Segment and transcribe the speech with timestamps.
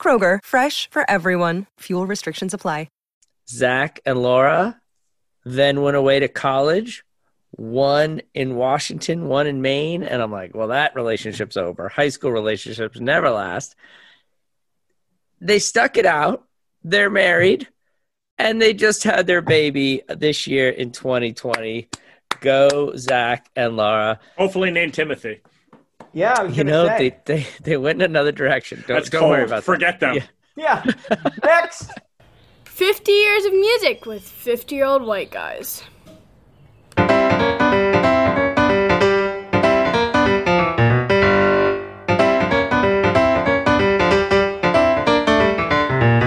[0.00, 1.66] Kroger, fresh for everyone.
[1.80, 2.88] Fuel restrictions apply.
[3.50, 4.80] Zach and Laura
[5.44, 7.02] then went away to college,
[7.50, 10.02] one in Washington, one in Maine.
[10.04, 11.88] And I'm like, well, that relationship's over.
[11.88, 13.74] High school relationships never last.
[15.40, 16.44] They stuck it out.
[16.84, 17.68] They're married
[18.38, 21.88] and they just had their baby this year in 2020.
[22.40, 24.20] Go, Zach and Laura.
[24.38, 25.40] Hopefully named Timothy.
[26.12, 27.14] Yeah, I was You know, say.
[27.24, 28.84] they, they, they went in another direction.
[28.86, 29.30] Don't, That's don't cold.
[29.30, 30.14] worry about Forget that.
[30.14, 30.24] them.
[30.56, 30.82] Yeah.
[30.84, 31.18] Yeah.
[31.44, 31.90] Next.
[32.64, 35.82] 50 years of music with 50 year old white guys.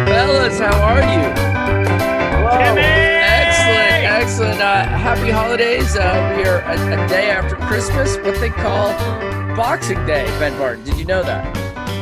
[0.08, 1.24] Fellas, how are you?
[2.34, 2.76] Hello.
[2.76, 4.62] Excellent, excellent.
[4.62, 5.96] Uh, happy holidays.
[5.96, 8.90] Uh, we are a, a day after Christmas, what they call
[9.56, 10.26] Boxing Day.
[10.40, 11.46] Ben Barton, did you know that?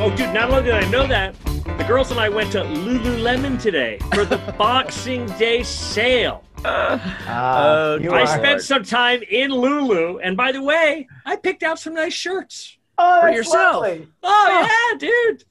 [0.00, 3.60] Oh, dude, not only did I know that, the girls and I went to Lululemon
[3.60, 6.44] today for the Boxing Day sale.
[6.64, 11.62] Oh, you I are- spent some time in Lulu, and by the way, I picked
[11.62, 12.78] out some nice shirts.
[12.98, 13.82] oh, for that's yourself.
[13.82, 14.08] lovely.
[14.22, 15.44] Oh, yeah, dude.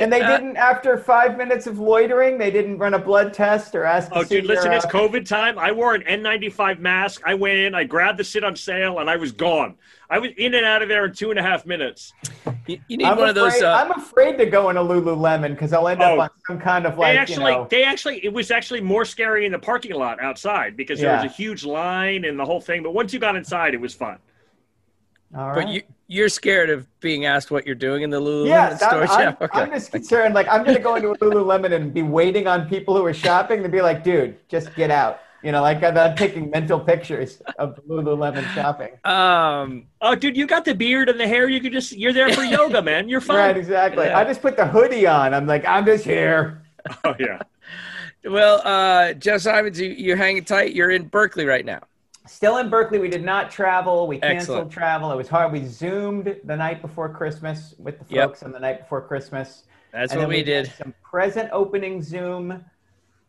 [0.00, 3.72] And they Uh, didn't, after five minutes of loitering, they didn't run a blood test
[3.76, 4.10] or ask.
[4.10, 5.60] to Oh, see dude, listen, your, it's uh, COVID time.
[5.60, 7.22] I wore an N95 mask.
[7.24, 9.76] I went in, I grabbed the sit on sale, and I was gone.
[10.08, 12.12] I was in and out of there in two and a half minutes.
[12.66, 13.62] You, you need I'm one of afraid, those.
[13.62, 16.20] Uh, I'm afraid to go into Lululemon because I'll end up Oh.
[16.20, 17.66] on some kind of They like, actually, you know.
[17.70, 21.24] they actually, it was actually more scary in the parking lot outside because there was
[21.24, 22.82] a huge line and the whole thing.
[22.82, 24.18] But once you got inside, it was fun.
[25.36, 28.76] All but you, you're scared of being asked what you're doing in the Lululemon Yes,
[28.78, 29.02] store.
[29.02, 29.60] I'm, I'm, yeah, okay.
[29.62, 30.34] I'm just concerned.
[30.34, 33.12] Like, I'm going to go into a Lululemon and be waiting on people who are
[33.14, 35.20] shopping to be like, dude, just get out.
[35.46, 38.90] You know, like I'm, I'm taking mental pictures of Lululemon shopping.
[39.04, 41.48] um, Oh, dude, you got the beard and the hair.
[41.48, 43.08] You could just, you're there for yoga, man.
[43.08, 43.36] You're fine.
[43.36, 44.06] Right, exactly.
[44.06, 44.18] Yeah.
[44.18, 45.32] I just put the hoodie on.
[45.34, 46.64] I'm like, I'm just here.
[47.04, 47.38] Oh, yeah.
[48.24, 50.74] well, uh, Jeff Simons, you, you're hanging tight.
[50.74, 51.80] You're in Berkeley right now.
[52.26, 52.98] Still in Berkeley.
[52.98, 54.08] We did not travel.
[54.08, 54.72] We canceled Excellent.
[54.72, 55.12] travel.
[55.12, 55.52] It was hard.
[55.52, 58.28] We zoomed the night before Christmas with the Yep.
[58.30, 59.62] folks on the night before Christmas.
[59.92, 60.72] That's And what then we did.
[60.76, 62.64] Some present opening Zoom,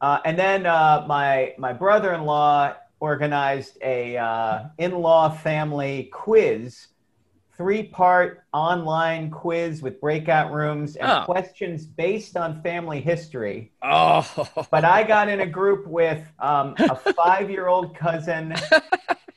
[0.02, 6.88] uh, and then uh, my my brother-in-law organized a uh, in-law family quiz,
[7.58, 11.24] three-part online quiz with breakout rooms and Oh.
[11.26, 13.72] questions based on family history.
[13.82, 14.24] Oh,
[14.70, 18.54] But I got in a group with um, a five-year-old cousin,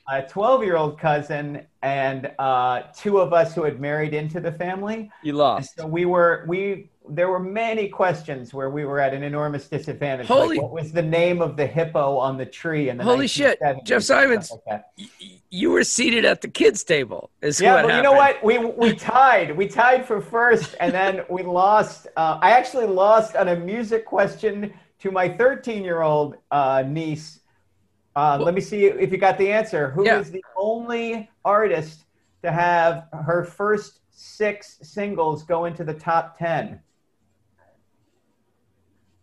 [0.07, 5.09] a twelve-year-old cousin, and uh, two of us who had married into the family.
[5.23, 5.75] you And lost.
[5.77, 10.27] so we were we there were many questions where we were at an enormous disadvantage.
[10.27, 13.59] Holy- like what was the name of the hippo on the tree the Holy shit,
[13.83, 14.51] Jeff Simons.
[14.67, 14.83] like.
[14.97, 15.07] Y-
[15.49, 17.29] You were seated at the kids' table.
[17.41, 18.41] Is Yeah, but you know what?
[18.43, 19.57] We we tied.
[19.57, 22.07] We tied for first, and then we lost.
[22.15, 27.39] Uh, I actually lost on a music question to my 13 year old uh, niece.
[28.15, 29.89] Uh, let me see if you got the answer.
[29.91, 30.33] Who is Yeah.
[30.39, 32.05] the only artist
[32.43, 36.79] to have her first six singles go into the top 10?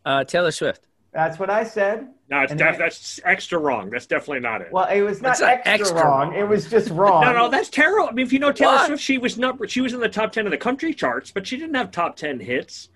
[0.09, 0.81] Uh, Taylor Swift.
[1.13, 2.09] That's what I said.
[2.31, 3.91] No, it's def- that's extra wrong.
[3.91, 4.73] That's definitely not it.
[4.73, 6.31] Well, it was not, It's not extra, extra wrong.
[6.31, 6.35] wrong.
[6.39, 7.23] It was just wrong.
[7.25, 8.09] no, no, that's terrible.
[8.09, 8.87] I mean, if you know Taylor Why?
[8.87, 11.47] Swift, she was number, she was in the top ten of the country charts, but
[11.47, 12.89] she didn't have top ten hits.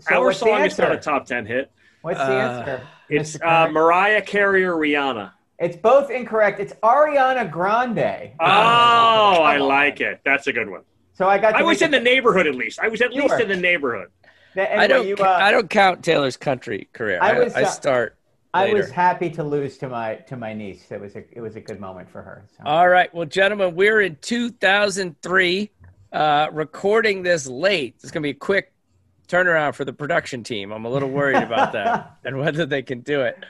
[0.00, 1.70] So Our song is not a top ten hit.
[2.02, 2.82] What's the Uh, answer?
[3.08, 5.32] It's uh, Mariah Carey or Rihanna.
[5.58, 6.58] It's both incorrect.
[6.60, 8.32] It's Ariana Grande.
[8.40, 10.20] Oh, I like it.
[10.24, 10.82] That's a good one.
[11.14, 11.54] So I got.
[11.54, 12.78] I was in the neighborhood at least.
[12.80, 13.40] I was at You least were.
[13.40, 14.08] in the neighborhood.
[14.56, 15.06] Anyway, I don't.
[15.06, 17.18] You, uh, I don't count Taylor's country career.
[17.20, 18.16] I I, was, I uh, start.
[18.54, 18.76] I later.
[18.78, 20.90] was happy to lose to my to my niece.
[20.90, 22.44] It was a it was a good moment for her.
[22.56, 22.64] So.
[22.66, 23.12] All right.
[23.14, 25.70] Well, gentlemen, we're in 2003,
[26.12, 27.96] uh, recording this late.
[28.02, 28.72] It's going to be a quick
[29.28, 30.70] turnaround for the production team.
[30.70, 33.42] I'm a little worried about that and whether they can do it.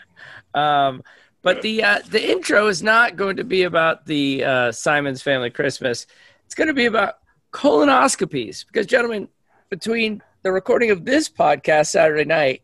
[0.55, 1.03] Um,
[1.43, 5.51] but the uh, the intro is not going to be about the uh, Simon's Family
[5.51, 6.07] Christmas.
[6.47, 7.19] It's going to be about
[7.53, 9.29] colonoscopies because, gentlemen,
[9.69, 12.63] between the recording of this podcast Saturday night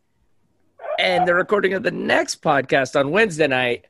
[0.98, 3.86] and the recording of the next podcast on Wednesday night,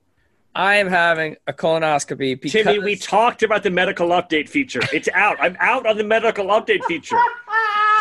[0.55, 4.81] I am having a colonoscopy because Timmy, we talked about the medical update feature.
[4.93, 5.37] It's out.
[5.41, 7.17] I'm out on the medical update feature.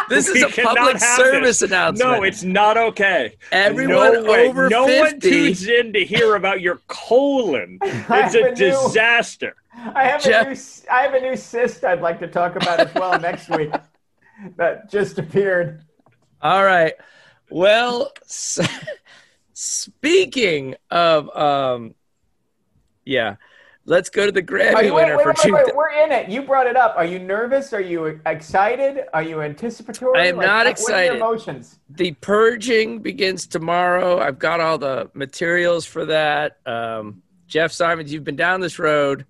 [0.09, 1.69] This We is a public service this.
[1.69, 2.09] announcement.
[2.09, 3.35] No, it's not okay.
[3.51, 4.47] Everyone no way.
[4.47, 5.29] over no one 50.
[5.29, 7.77] tunes in to hear about your colon.
[7.83, 9.53] It's have a a new- disaster.
[9.93, 10.57] I have Jeff- a new
[10.89, 13.69] I have a new cyst I'd like to talk about as well next week.
[14.57, 15.83] That just appeared.
[16.41, 16.93] All right.
[17.49, 18.11] Well,
[19.53, 21.95] speaking of, um,
[23.05, 23.35] yeah,
[23.85, 25.53] let's go to the Grammy wait, winner wait, for wait, two.
[25.53, 26.29] wait, We're in it.
[26.29, 26.93] You brought it up.
[26.97, 27.73] Are you nervous?
[27.73, 29.05] Are you excited?
[29.13, 30.19] Are you anticipatory?
[30.19, 31.05] I am not What are excited.
[31.07, 31.79] your emotions?
[31.89, 34.19] the purging begins tomorrow.
[34.19, 36.57] I've got all the materials for that.
[36.65, 39.25] Um, Jeff Simons, you've been down this road.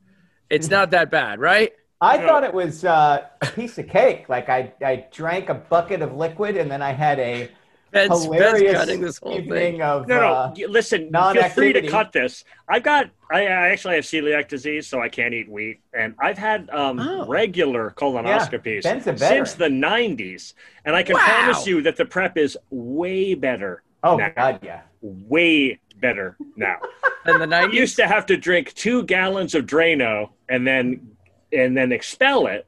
[0.49, 1.73] It's not that bad, right?
[1.99, 4.29] I thought it was uh, a piece of cake.
[4.29, 7.49] Like I, I drank a bucket of liquid and then I had a
[7.91, 9.81] Ben's, Ben's hilarious cutting this whole evening thing.
[9.81, 10.27] of No, no.
[10.33, 12.43] uh, listen, feel free to cut this.
[12.67, 13.09] I've got.
[13.31, 16.99] I, I actually have celiac disease, so I can't eat wheat, and I've had um,
[16.99, 17.25] Oh.
[17.27, 20.53] regular colonoscopies Ben's a since the '90s,
[20.85, 21.23] and I can Wow.
[21.23, 23.83] promise you that the prep is way better.
[24.03, 24.31] oh now.
[24.35, 24.81] god, yeah.
[25.01, 26.77] Way better now.
[27.25, 31.16] In the I used to have to drink two gallons of Drano and then
[31.51, 32.65] and then expel it.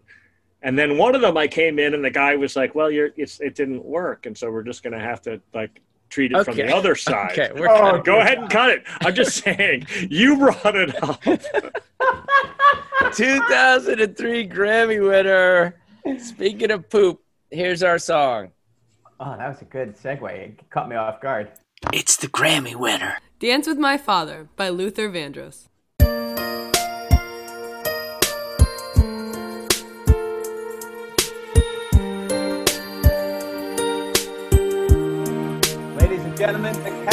[0.62, 3.12] And then one of them, I came in and the guy was like, "Well, you're
[3.16, 5.80] it's it didn't work, and so we're just going to have to like
[6.10, 8.02] treat it from the other side." Okay, we're Oh.
[8.02, 8.84] Go ahead and cut it.
[9.02, 11.22] I'm just saying, you brought it up.
[13.14, 15.76] 2003 Grammy winner.
[16.20, 18.52] Speaking of poop, here's our song.
[19.20, 20.30] Oh, that was a good segue.
[20.32, 21.50] It caught me off guard.
[21.94, 23.18] It's the Grammy winner.
[23.40, 25.69] Dance with My Father by Luther Vandross.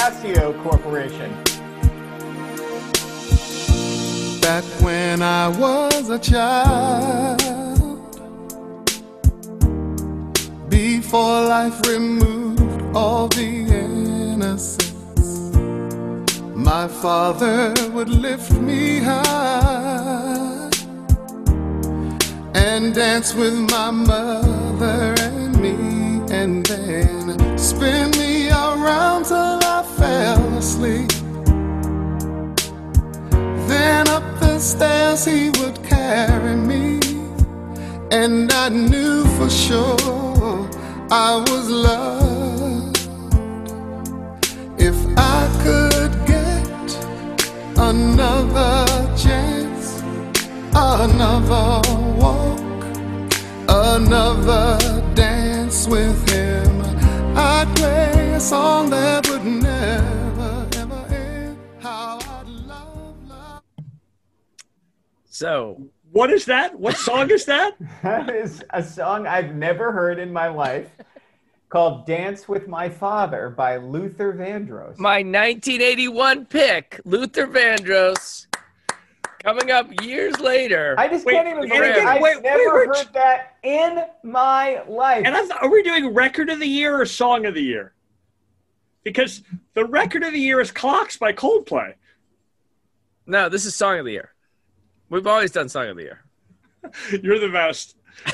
[0.06, 1.32] Casio Corporation.
[4.40, 7.40] Back when I was a child,
[10.68, 15.56] before life removed all the innocence,
[16.54, 20.70] my father would lift me high
[22.54, 25.74] and dance with my mother and me,
[26.32, 29.65] and then spin me around till
[30.06, 31.10] fell asleep.
[33.70, 36.86] Then up the stairs he would carry me,
[38.20, 40.56] and I knew for sure
[41.26, 42.98] I was loved.
[44.88, 44.98] If
[45.38, 46.88] I could get
[47.90, 48.74] another
[49.24, 49.86] chance,
[51.02, 51.68] another
[52.22, 52.80] walk,
[53.94, 54.66] another
[55.14, 56.45] dance with him,
[57.38, 61.58] I'd play a song that would never, ever end.
[61.80, 63.62] How I'd love, love.
[65.28, 66.78] So, What is that?
[66.78, 67.74] What song is that?
[68.02, 70.88] That is a song I've never heard in my life
[71.68, 74.98] called Dance with My Father by Luther Vandross.
[74.98, 78.45] my 1981 pick, Luther Vandross,
[79.46, 80.96] coming up years later.
[80.98, 83.12] I just Wait, can't even believe again, I've wait, never wait, heard Rich.
[83.12, 85.22] that in my life.
[85.24, 87.94] And I thought, are we doing record of the year or song of the year?
[89.04, 89.42] Because
[89.74, 91.94] the record of the year is Clocks by Coldplay.
[93.26, 94.32] no, this is Song of the Year.
[95.10, 96.24] We've always done Song of the Year.
[97.22, 97.96] You're the best.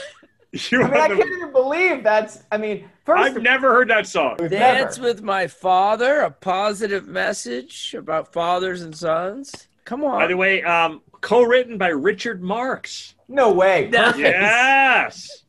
[0.71, 2.43] You I mean, I are can't even believe that's.
[2.53, 4.37] I mean, 1st I've never heard that song.
[4.37, 9.69] Dance with My Father, a positive message about fathers and sons.
[9.85, 10.19] Come on.
[10.21, 13.15] By the way, um, co-written by Richard Marx.
[13.29, 13.89] No way.
[13.93, 14.05] No.
[14.05, 14.19] Perfect.
[14.21, 15.45] Yes.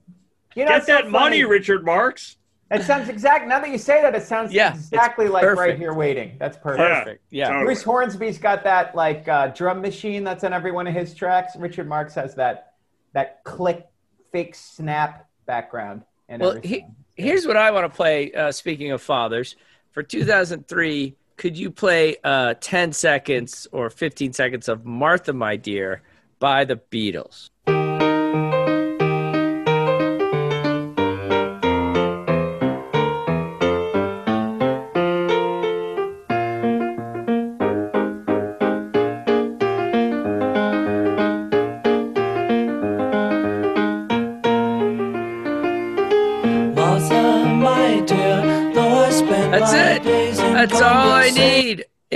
[0.55, 1.43] You know, Get it's so that money.
[1.43, 2.37] Richard Marx.
[2.71, 3.47] It sounds exact.
[3.47, 5.77] Now that you say that, it sounds Yeah, exactly like Right.
[5.77, 6.37] Here Waiting.
[6.39, 6.79] That's perfect.
[6.89, 6.99] Yeah.
[7.03, 7.23] Perfect.
[7.29, 7.47] Yeah.
[7.49, 7.65] Totally.
[7.65, 11.55] Bruce Hornsby's got that like uh, drum machine that's on every one of his tracks.
[11.55, 12.73] Richard Marx has that
[13.13, 13.85] that click,
[14.31, 16.01] fake snap background.
[16.29, 16.85] And Well, he,
[17.15, 18.31] here's what I want to play.
[18.31, 19.55] Uh, speaking of fathers,
[19.91, 26.01] for 2003, could you play uh, 10 seconds or 15 seconds of Martha, My Dear
[26.39, 27.49] by the Beatles?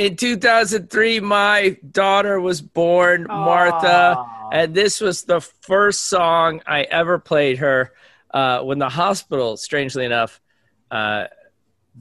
[0.08, 7.20] In 2003, my daughter was born, Martha, and this was the first song I ever
[7.20, 7.92] played her
[8.34, 10.40] uh, when the hospital, strangely enough,
[10.90, 11.26] uh,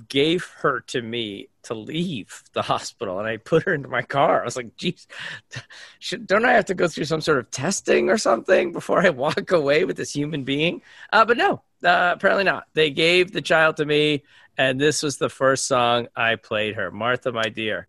[0.08, 4.42] gave her to me to leave the hospital and I put her into my car.
[4.42, 5.08] I was like, geez,
[5.98, 9.10] should, don't I have to go through some sort of testing or something before I
[9.10, 10.82] walk away with this human being?
[11.12, 12.68] Uh, but no, uh, apparently not.
[12.74, 14.22] They gave the child to me,
[14.56, 17.84] and this was the first song I played her Martha, my dear.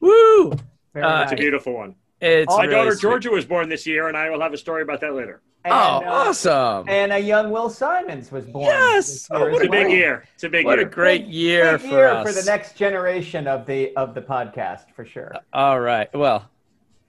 [0.00, 0.52] Woo!
[0.94, 1.94] Very Uh, It's a beautiful one.
[2.20, 3.02] It's My really daughter sweet.
[3.02, 5.40] Georgia was born this year, and I will have a story about that later.
[5.64, 6.88] And, Oh, uh, awesome.
[6.88, 8.66] And a young Will Simons was born.
[8.66, 9.06] Yes!
[9.06, 10.24] this Oh, what as a Big year.
[10.34, 10.88] It's a big What a year.
[10.90, 12.26] great year Big for year us.
[12.26, 15.32] for the next generation of the of the podcast for sure.
[15.52, 16.08] All right.
[16.14, 16.48] Well,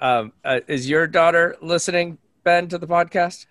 [0.01, 3.46] um, uh, is your daughter listening, Ben, to the podcast?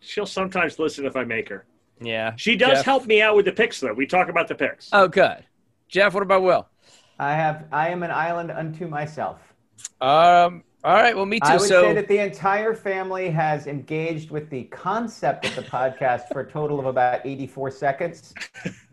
[0.00, 1.64] She'll sometimes listen if I make her.
[2.00, 2.34] Yeah.
[2.36, 2.84] She does Jeff?
[2.84, 3.94] help me out with the picks, though.
[3.94, 4.88] We talk about the picks.
[4.92, 5.44] Oh, good.
[5.88, 6.68] Jeff, what about Will?
[7.18, 9.40] I have I am an island unto myself.
[10.00, 10.62] Um.
[10.84, 11.16] All right.
[11.16, 11.48] Well, me too.
[11.48, 15.62] I would so say that the entire family has engaged with the concept of the
[15.62, 18.32] podcast for a total of about 84 seconds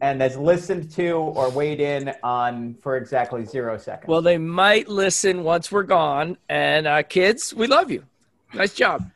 [0.01, 4.07] and has listened to or weighed in on for exactly zero seconds.
[4.07, 6.35] well, they might listen once we're gone.
[6.49, 8.03] And uh, kids, we love you.
[8.55, 9.07] Nice job.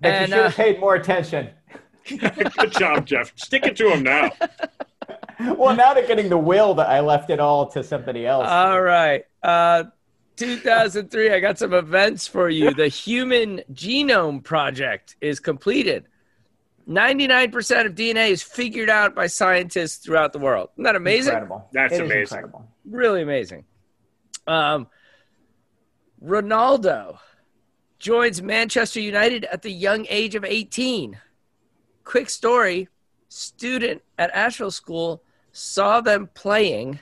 [0.00, 1.48] But you and, should have uh, paid more attention.
[2.06, 3.32] Good job, Jeff.
[3.36, 4.30] Stick it to him now.
[5.56, 8.46] Well, now they're getting the will that I left it all to somebody else.
[8.48, 9.24] All right.
[9.42, 9.84] Uh,
[10.36, 11.32] 2003.
[11.32, 12.72] I got some events for you.
[12.74, 16.06] The Human Genome Project is completed.
[16.88, 20.70] 99% of DNA is figured out by scientists throughout the world.
[20.74, 21.32] Isn't that amazing?
[21.34, 21.68] Incredible.
[21.72, 22.38] That's It is amazing.
[22.38, 22.68] incredible.
[22.84, 23.64] really amazing.
[24.46, 24.88] Um,
[26.24, 27.18] Ronaldo
[27.98, 31.18] joins Manchester United at the young age of 18.
[32.04, 32.88] Quick story
[33.28, 37.00] student at Asheville School saw them playing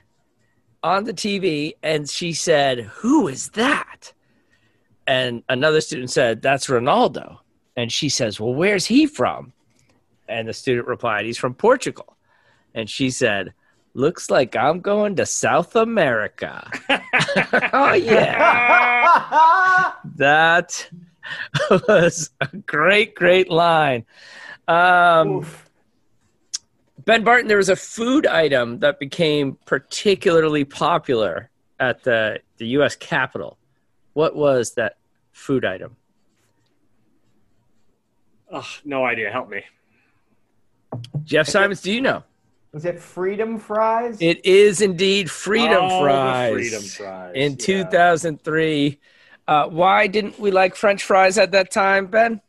[0.82, 4.12] on the TV and she said, Who is that?
[5.06, 7.38] And another student said, That's Ronaldo.
[7.76, 9.52] And she says, Well, where's he from?
[10.28, 12.16] And the student replied, He's from Portugal.
[12.74, 13.54] And she said,
[13.94, 16.70] Looks like I'm going to South America.
[17.72, 19.92] oh, yeah.
[20.16, 20.88] That
[21.88, 24.04] was a great, great line.
[24.66, 25.67] Um, Oof.
[27.08, 31.48] Ben Barton, there was a food item that became particularly popular
[31.80, 32.96] at the, the U.S.
[32.96, 33.56] Capitol.
[34.12, 34.98] What was that
[35.32, 35.96] food item?
[38.52, 39.30] Oh, no idea.
[39.30, 39.62] Help me.
[41.24, 42.24] Jeff Simons, do you know?
[42.72, 44.18] Was it Freedom Fries?
[44.20, 46.52] It is indeed Freedom Oh, the Fries.
[46.52, 47.56] Freedom Fries, In yeah.
[47.58, 49.00] 2003.
[49.46, 52.42] Uh, why didn't we like French fries at that time, Ben?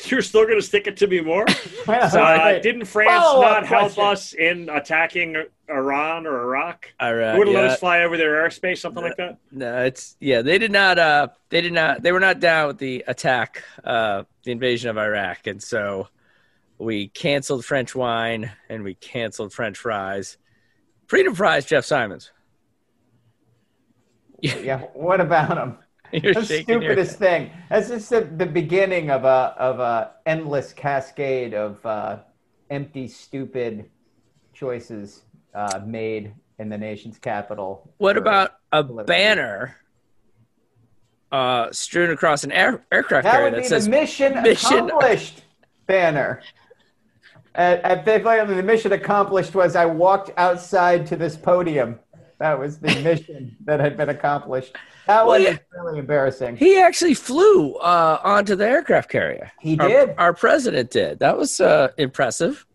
[0.06, 1.46] You're still going to stick it to me more?
[1.86, 1.92] So,
[2.22, 4.04] Uh, didn't France Follow-up not help question.
[4.04, 5.36] us in attacking
[5.68, 6.92] Iran or Iraq?
[7.00, 7.36] All right.
[7.36, 9.38] Wouldn't let us fly over their airspace, something like that?
[9.50, 10.42] No, it's yeah.
[10.42, 10.98] They did not.
[10.98, 12.02] Uh, they did not.
[12.02, 16.08] They were not down with the attack, uh, the invasion of Iraq, and so
[16.78, 20.38] we canceled French wine and we canceled French fries.
[21.08, 22.30] Freedom fries, Jeff Simons.
[24.40, 24.58] Yeah.
[24.58, 25.78] yeah, what about them?
[26.22, 27.50] You're the stupidest thing.
[27.68, 32.18] That's just the, the beginning of a of a endless cascade of uh,
[32.70, 33.88] empty, stupid
[34.52, 35.22] choices
[35.54, 37.90] uh, made in the nation's capital.
[37.98, 39.76] What about a political banner
[41.30, 45.42] uh, strewn across an air, aircraft that carrier that says the mission, mission- accomplished
[45.86, 46.42] banner?
[47.54, 51.98] At, at the mission accomplished was I walked outside to this podium.
[52.40, 54.74] That was the mission that had been accomplished.
[55.06, 55.58] That Well, one yeah.
[55.78, 56.56] really embarrassing.
[56.56, 59.52] He actually flew uh, onto the aircraft carrier.
[59.60, 60.14] He Our- did?
[60.18, 61.18] Our, president did.
[61.20, 62.66] That was uh, impressive.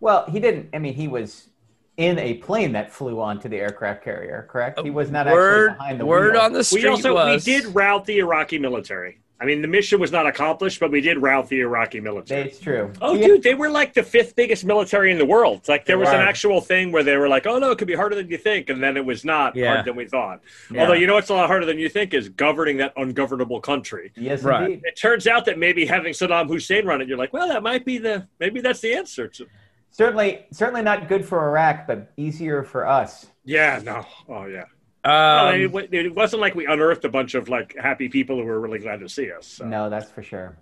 [0.00, 0.68] Well, he didn't.
[0.74, 1.48] I mean, he was
[1.96, 4.80] in a plane that flew onto the aircraft carrier, correct?
[4.80, 6.42] He was not word actually behind the word wheel.
[6.42, 9.20] on the street We also was we did rout the Iraqi military.
[9.40, 12.42] I mean, the mission was not accomplished, but we did rout the Iraqi military.
[12.48, 12.92] It's true.
[13.02, 15.58] Oh, He- dude, they were like the fifth biggest military in the world.
[15.58, 17.88] It's Like there was an actual thing where they were like, "Oh no, it could
[17.88, 19.68] be harder than you think," and then it was not Yeah.
[19.74, 20.40] harder than we thought.
[20.70, 20.82] Yeah.
[20.82, 24.12] Although you know what's a lot harder than you think is governing that ungovernable country.
[24.14, 24.62] Yes, Right.
[24.62, 24.82] indeed.
[24.84, 27.84] It turns out that maybe having Saddam Hussein run it, you're like, well, that might
[27.84, 29.26] be the maybe that's the answer.
[29.28, 29.46] To,
[29.90, 33.26] Certainly, certainly not good for Iraq, but easier for us.
[33.44, 34.64] yeah, no, oh yeah.
[35.04, 38.44] Well, Um, it, it wasn't like we unearthed a bunch of like happy people who
[38.44, 39.46] were really glad to see us.
[39.46, 39.66] so.
[39.66, 40.56] No, that's for sure.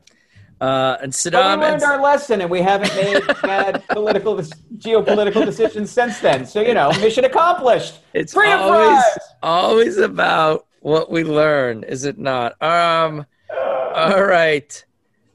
[0.60, 4.36] uh, and But Saddam we learned and, our lesson, and we haven't made bad political,
[4.78, 6.46] geopolitical decisions since then.
[6.46, 8.00] So you know, mission accomplished.
[8.14, 9.02] it's Free always
[9.42, 12.60] always about what we learn, is it not?
[12.62, 13.24] Um,
[13.94, 14.84] all right.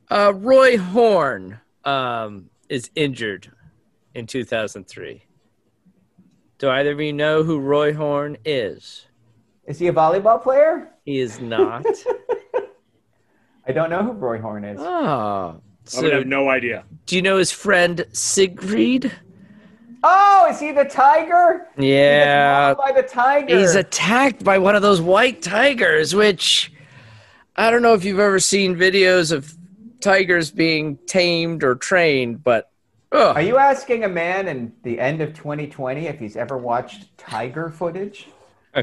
[0.09, 3.51] Uh, Roy Horn um, is injured
[4.15, 5.23] in 2003.
[6.57, 9.05] Do either of you know who Roy Horn is?
[9.65, 10.89] Is he a volleyball player?
[11.05, 11.85] He is not.
[13.67, 14.79] I don't know who Roy Horn is.
[14.79, 14.85] oh.
[14.85, 15.51] I
[16.01, 16.83] would So, have no idea.
[17.05, 19.11] do you know his friend Siegfried?
[20.03, 21.67] Oh, is he the tiger?
[21.77, 23.57] Yeah, mauled by the tiger.
[23.57, 26.71] he's attacked by one of those white tigers, which
[27.55, 29.53] I don't know if you've ever seen videos of
[30.01, 32.69] tigers being tamed or trained, but
[33.11, 33.35] ugh.
[33.35, 37.69] Are you asking a man in the end of 2020 if he's ever watched tiger
[37.69, 38.27] footage?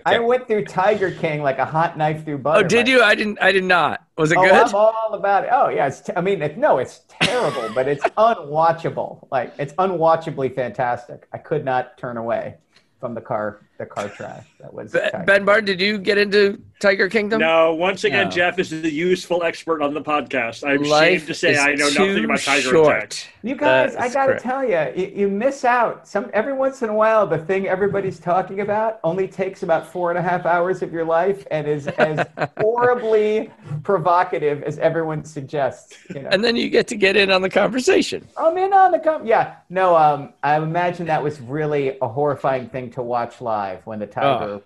[0.04, 2.64] I went through Tiger King like a hot knife through butter.
[2.64, 3.00] Oh, did you?
[3.02, 3.38] I didn't.
[3.40, 4.02] I did not.
[4.18, 4.52] Was it Oh, good?
[4.52, 5.50] I'm all about it.
[5.52, 5.86] Oh, yeah.
[5.86, 9.28] It's t- I mean, it, no, it's terrible, but it's unwatchable.
[9.30, 11.28] Like, it's unwatchably fantastic.
[11.32, 12.56] I could not turn away
[12.98, 14.44] from the car, the car trash.
[14.58, 17.40] That was Ben Bard, did you get into Tiger Kingdom?
[17.40, 18.30] No, once again, No.
[18.30, 20.68] Jeff is the useful expert on the podcast.
[20.68, 22.96] I'm Life ashamed to say I know nothing about tiger short.
[22.96, 23.26] attacks.
[23.42, 24.42] You guys, That I gotta correct.
[24.42, 26.06] tell you, you, you miss out.
[26.06, 30.10] Some every once in a while, the thing everybody's talking about only takes about four
[30.10, 32.26] and a half hours of your life and is as
[32.60, 33.50] horribly
[33.82, 35.96] provocative as everyone suggests.
[36.14, 36.28] You know?
[36.32, 38.28] And then you get to get in on the conversation.
[38.36, 39.26] I'm in on the com.
[39.26, 39.96] Yeah, no.
[39.96, 44.44] Um, I imagine that was really a horrifying thing to watch live when the tiger.
[44.44, 44.62] Oh.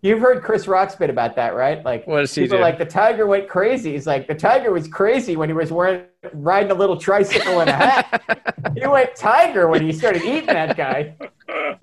[0.00, 1.84] You've heard Chris Rock's bit about that, right?
[1.84, 2.62] Like, What does he people do?
[2.62, 3.92] like the tiger went crazy.
[3.94, 7.68] He's like the tiger was crazy when he was wearing riding a little tricycle and
[7.68, 8.72] a hat.
[8.76, 11.16] he went tiger when he started eating that guy.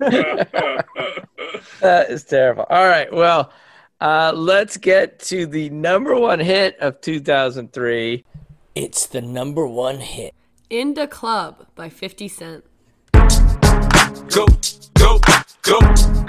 [1.80, 2.66] That is terrible.
[2.70, 3.12] All right.
[3.12, 3.52] Well,
[4.00, 8.24] uh, let's get to the number one hit of 2003.
[8.74, 10.34] It's the number one hit.
[10.70, 12.64] In the Club by 50 Cent.
[13.12, 13.26] go,
[14.28, 14.46] go,
[14.94, 15.18] go,
[15.62, 16.25] go, go,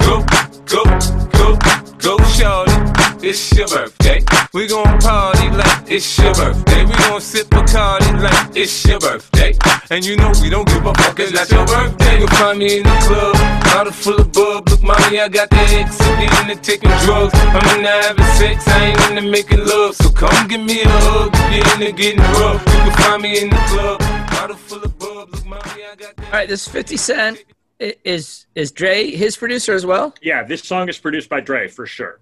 [3.29, 4.23] It's your birthday.
[4.53, 6.85] We gon' party like it's your birthday.
[6.85, 9.53] We gon' sip Bacardi like it's your birthday.
[9.91, 12.19] And you know we don't give a fuck, it's not your birthday.
[12.19, 14.69] You'll find me in the club, bottle full of bub.
[14.69, 17.33] Look, mommy, I got the X, I'm the taking drugs.
[17.35, 19.97] I'm into having sex, I ain't into making love.
[19.97, 22.63] So come give me a hug if you're into getting rough.
[22.65, 23.99] You can find me in the club,
[24.31, 25.31] bottle full of bub.
[25.31, 26.47] Look, mommy, I got the All right.
[26.47, 27.43] This 50 Cent.
[27.79, 30.15] Is is Dre his producer as well?
[30.21, 32.19] Yeah, this song is produced by Dre for sure.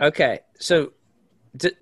[0.00, 0.40] Okay.
[0.58, 0.92] So,
[1.56, 1.72] d-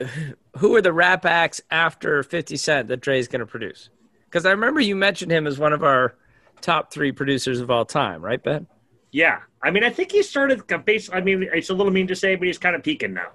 [0.58, 3.90] who are the rap acts after 50 Cent that Dre's going to produce?
[4.24, 6.14] Because I remember you mentioned him as one of our
[6.60, 8.66] top three producers of all time, right, Ben?
[9.10, 11.08] Yeah, I mean, I think he started base.
[11.12, 13.28] I mean, it's a little mean to say, but he's kind of peaking now.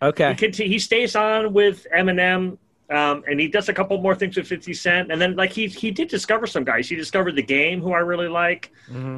[0.00, 0.50] He, Okay.
[0.52, 2.58] he stays on with Eminem,
[2.90, 5.66] um, and he does a couple more things with Fifty Cent, and then like he
[5.66, 6.88] he did discover some guys.
[6.88, 8.70] He discovered the game, who I really like.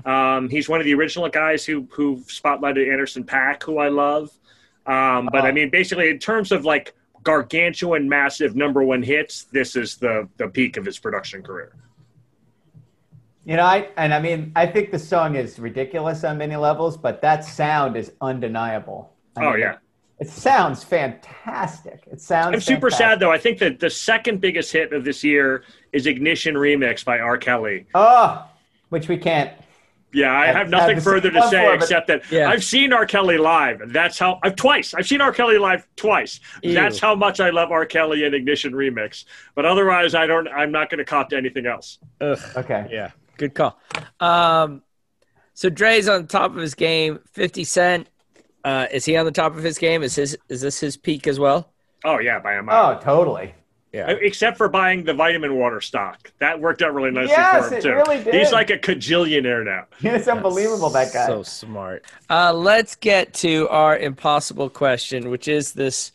[0.05, 4.31] Um, he's one of the original guys who who spotlighted Anderson .Paak, who I love.
[4.87, 9.77] Um, but I mean, basically, in terms of like gargantuan, massive number one hits, this
[9.77, 11.75] is the the peak of his production career.
[13.45, 16.97] You know, I and I mean, I think the song is ridiculous on many levels,
[16.97, 19.13] but that sound is undeniable.
[19.37, 19.77] I Oh mean, yeah.
[20.19, 22.03] it sounds fantastic.
[22.11, 22.55] It sounds.
[22.55, 23.07] I'm super fantastic.
[23.07, 23.31] sad though.
[23.33, 27.39] I think that the second biggest hit of this year is Ignition Remix by R.
[27.39, 27.87] Kelly.
[27.95, 28.49] Oh,
[28.89, 29.53] which we can't.
[30.17, 32.49] Yeah, I Have- have nothing further to say one for, but- except that Yeah.
[32.49, 33.05] I've seen R.
[33.05, 33.93] Kelly live.
[33.93, 34.95] That's how I've twice.
[34.95, 35.31] I've seen R.
[35.33, 36.41] Kelly live twice.
[36.63, 36.73] Ew.
[36.73, 37.85] That's how much I love R.
[37.85, 39.25] Kelly and Ignition Remix.
[39.55, 40.49] But otherwise, I don't.
[40.49, 41.99] I'm not going to cop to anything else.
[42.23, 42.39] Ugh.
[42.57, 42.87] Okay.
[42.91, 43.79] Yeah, good call.
[44.21, 44.83] Um,
[45.55, 47.21] so Dre's on top of his game.
[47.33, 48.09] Fifty Cent,
[48.65, 50.03] uh, is he on the top of his game?
[50.03, 51.73] Is his is this his peak as well?
[52.05, 52.97] Oh yeah, by a mile.
[52.99, 53.55] Oh, totally.
[53.97, 54.11] Yeah.
[54.21, 57.79] Except for buying the vitamin water stock, that worked out really nicely Yes, for him
[57.79, 57.93] it too.
[57.95, 58.35] really did.
[58.35, 59.87] He's like a cajillionaire now.
[60.17, 61.27] It's unbelievable that guy.
[61.27, 62.05] So smart.
[62.29, 66.13] Uh, let's get to our impossible question, which is this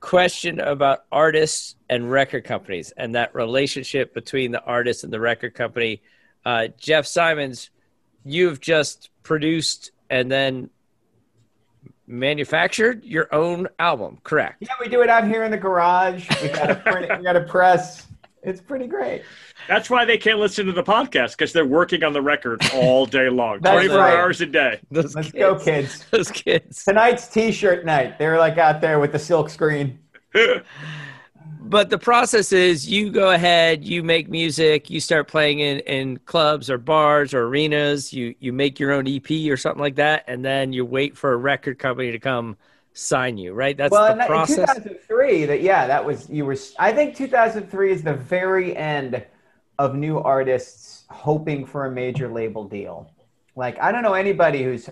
[0.00, 5.54] question about artists and record companies and that relationship between the artist and the record
[5.54, 6.02] company.
[6.44, 7.70] Uh, Jeff Simons,
[8.24, 10.70] you've just produced and then
[12.08, 14.56] manufactured your own album, correct?
[14.60, 16.28] yeah, we do it out here in the garage.
[16.42, 18.06] We got a print, we got a press.
[18.42, 19.22] It's pretty great.
[19.66, 23.04] That's why they can't listen to the podcast because they're working on the record all
[23.04, 24.14] day long, 24 right.
[24.14, 24.80] hours a day.
[24.90, 26.04] Those Let's kids, go, kids.
[26.10, 26.84] Those kids.
[26.84, 28.18] Tonight's T-shirt night.
[28.18, 29.98] They're like out there with the silk screen.
[31.68, 36.18] But the process is you go ahead, you make music, you start playing in, in
[36.20, 40.24] clubs or bars or arenas, you you make your own EP or something like that,
[40.26, 42.56] and then you wait for a record company to come
[42.94, 43.76] sign you, right?
[43.76, 46.56] That's well, the in, in 2003, that yeah, that was you were.
[46.78, 49.22] I think 2003 is the very end
[49.78, 53.12] of new artists hoping for a major label deal.
[53.56, 54.88] Like I don't know anybody who's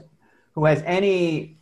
[0.53, 1.56] who has any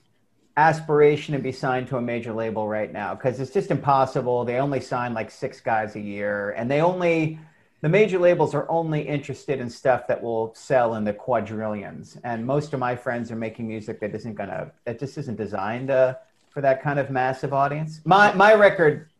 [0.56, 4.44] aspiration to be signed to a major label right now because it's just impossible.
[4.44, 7.38] They only sign like six guys a year, and they only
[7.80, 12.16] the major labels are only interested in stuff that will sell in the quadrillions.
[12.24, 15.90] And most of my friends are making music that isn't gonna that just isn't designed
[15.90, 16.14] uh,
[16.50, 18.00] for that kind of massive audience.
[18.04, 19.10] My my record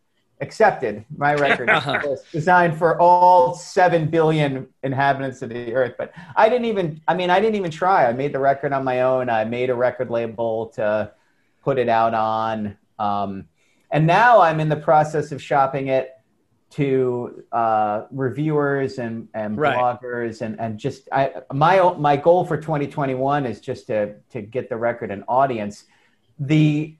[0.40, 1.04] accepted.
[1.16, 1.68] My record
[2.04, 5.94] was designed for all seven billion inhabitants of the earth.
[5.98, 7.00] But I didn't even.
[7.08, 8.06] I mean, I didn't even try.
[8.06, 9.28] I made the record on my own.
[9.28, 11.12] I made a record label to
[11.64, 12.76] put it out on.
[12.98, 13.48] Um,
[13.90, 16.10] and now I'm in the process of shopping it
[16.70, 19.76] to uh, reviewers and, and Right.
[19.76, 24.68] bloggers and, and just I, my my goal for 2021 is just to to get
[24.68, 25.84] the record an audience.
[26.40, 26.96] The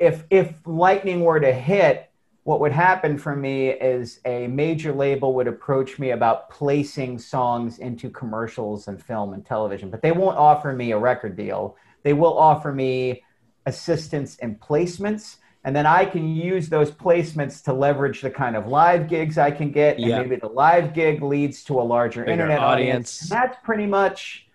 [0.00, 2.10] if if lightning were to hit,
[2.42, 7.78] what would happen for me is a major label would approach me about placing songs
[7.78, 11.76] into commercials and film and television, but they won't offer me a record deal.
[12.02, 13.22] They will offer me
[13.66, 15.36] assistance and placements.
[15.66, 19.50] And then I can use those placements to leverage the kind of live gigs I
[19.50, 19.96] can get.
[19.96, 20.20] And Yeah.
[20.20, 23.22] maybe the live gig leads to a larger Bigger internet audience.
[23.22, 23.22] audience.
[23.22, 24.46] And that's pretty much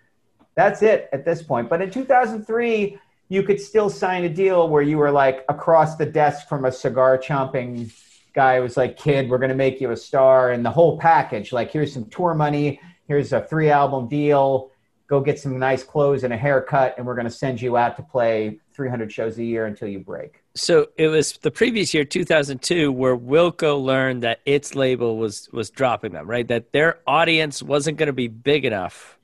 [0.54, 1.68] that's it at this point.
[1.68, 6.06] But in 2003, you could still sign a deal where you were like across the
[6.06, 7.92] desk from a cigar chomping
[8.34, 10.50] guy who was like, kid, we're going to make you a star.
[10.52, 14.70] And the whole package, like, here's some tour money, here's a three album deal,
[15.08, 17.96] go get some nice clothes and a haircut, and we're going to send you out
[17.96, 20.42] to play 300 shows a year until you break.
[20.54, 25.68] So it was the previous year, 2002, where Wilco learned that its label was was
[25.68, 26.48] dropping them, right?
[26.48, 29.18] That their audience wasn't going to be big enough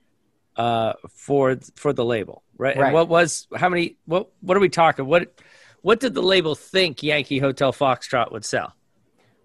[0.58, 2.76] uh, for for the label, right?
[2.76, 2.84] Right.
[2.84, 3.96] And what was how many?
[4.04, 5.06] What what are we talking?
[5.06, 5.40] What
[5.80, 8.74] what did the label think Yankee Hotel Foxtrot would sell?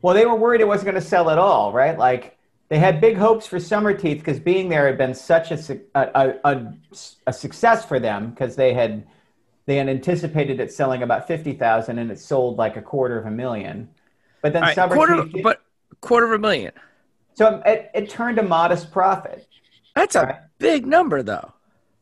[0.02, 1.98] Well, they were worried it wasn't going to sell at all, right?
[1.98, 6.02] Like they had big hopes for Summerteeth because being there had been such a, a,
[6.02, 6.74] a, a,
[7.28, 9.08] a success for them because they had
[9.72, 13.26] they had anticipated it selling about fifty thousand and it sold like a quarter of
[13.26, 13.88] a million.
[14.42, 15.62] But then right, quarter, Teeth, but
[16.02, 16.74] quarter of a million.
[17.36, 19.48] so it, it turned a modest profit.
[19.96, 20.36] That's a Right.
[20.60, 21.54] big number, though.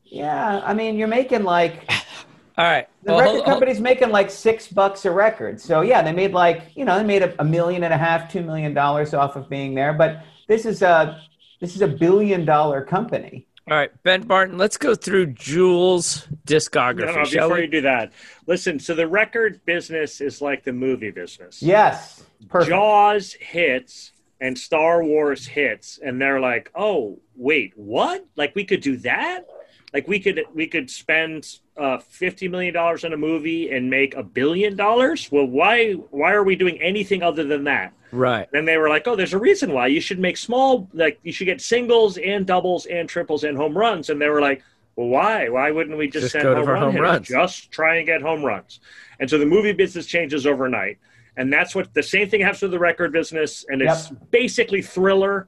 [0.05, 1.87] Yeah, I mean you're making like
[2.57, 5.61] All right, the well, record hold- hold- company's making like six bucks a record.
[5.61, 8.31] So yeah, they made like you know they made a, a million and a half,
[8.31, 9.93] two million dollars off of being there.
[9.93, 11.21] But this is a
[11.61, 13.45] this is a billion dollar company.
[13.69, 14.57] All right, Ben Barton.
[14.57, 17.05] Let's go through Jewel's discography.
[17.05, 17.61] No, no, shall before we?
[17.63, 18.11] you do that,
[18.47, 18.79] listen.
[18.79, 21.61] So the record business is like the movie business.
[21.61, 22.69] Yes, perfect.
[22.69, 28.25] Jaws hits and Star Wars hits, and they're like, "Oh, wait, what?
[28.35, 29.45] Like we could do that?
[29.93, 34.15] Like we could we could spend uh, fifty million dollars on a movie and make
[34.15, 35.31] a billion dollars?
[35.31, 38.47] Well, why why are we doing anything other than that?" Right.
[38.51, 41.31] Then they were like, "Oh, there's a reason why you should make small, like you
[41.31, 44.63] should get singles and doubles and triples and home runs." And they were like,
[44.95, 45.49] "Well, why?
[45.49, 48.05] Why wouldn't we just, Just send go home, for run home runs." Just try and
[48.05, 48.79] get home runs."
[49.19, 50.97] And so the movie business changes overnight,
[51.37, 55.47] and that's what the same thing happens with the record business, and it's basically thriller.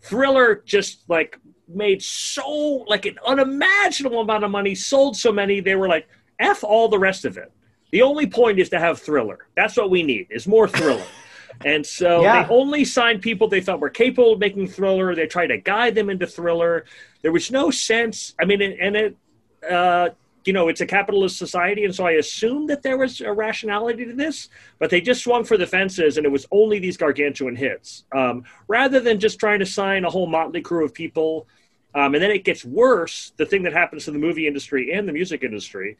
[0.00, 5.76] Thriller just like made so like an unimaginable amount of money, sold so many, they
[5.76, 7.52] were like, "F all the rest of it."
[7.90, 9.46] The only point is to have thriller.
[9.54, 10.26] That's what we need.
[10.30, 11.04] Is more thriller.
[11.64, 12.42] And so Yeah.
[12.42, 15.14] they only signed people they thought were capable of making thriller.
[15.14, 16.84] They tried to guide them into thriller.
[17.22, 18.34] There was no sense.
[18.40, 19.16] I mean, and it,
[19.68, 20.10] uh,
[20.44, 24.04] you know, it's a capitalist society, and so I assumed that there was a rationality
[24.04, 24.50] to this.
[24.78, 28.44] But they just swung for the fences, and it was only these gargantuan hits, um,
[28.68, 31.46] rather than just trying to sign a whole motley crew of people.
[31.94, 33.32] Um, and then it gets worse.
[33.36, 35.96] The thing that happens to the movie industry and the music industry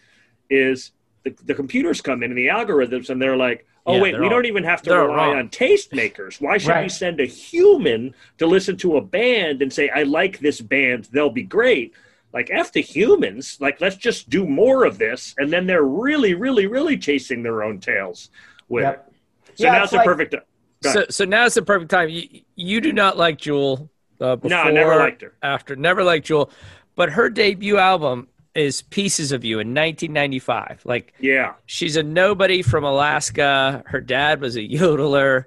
[0.50, 0.92] is
[1.24, 4.24] the, the computers come in and the algorithms, and they're like, "Oh Yeah, wait, we
[4.24, 5.36] all- don't even have to rely wrong.
[5.38, 6.40] on tastemakers.
[6.40, 10.38] Why should we send a human to listen to a band and say, I like
[10.40, 11.94] this band, they'll be great?
[12.32, 13.58] Like, F the humans.
[13.60, 15.34] Like, let's just do more of this.
[15.38, 18.28] And then they're really, really, really chasing their own tails
[18.68, 19.12] with Yep.
[19.46, 19.56] it.
[19.58, 20.34] So Yeah, now it's it's a like- perfect.
[20.82, 22.08] Go So, so now is the perfect time.
[22.10, 23.88] You, you do not like Jewel.
[24.20, 25.34] Uh, before, No, I never liked her.
[25.42, 26.50] After, never liked Jewel,
[26.96, 30.82] but her debut album is "Pieces of You" in 1995.
[30.84, 31.54] Like yeah.
[31.66, 33.82] she's a nobody from Alaska.
[33.86, 35.44] Her dad was a yodeler.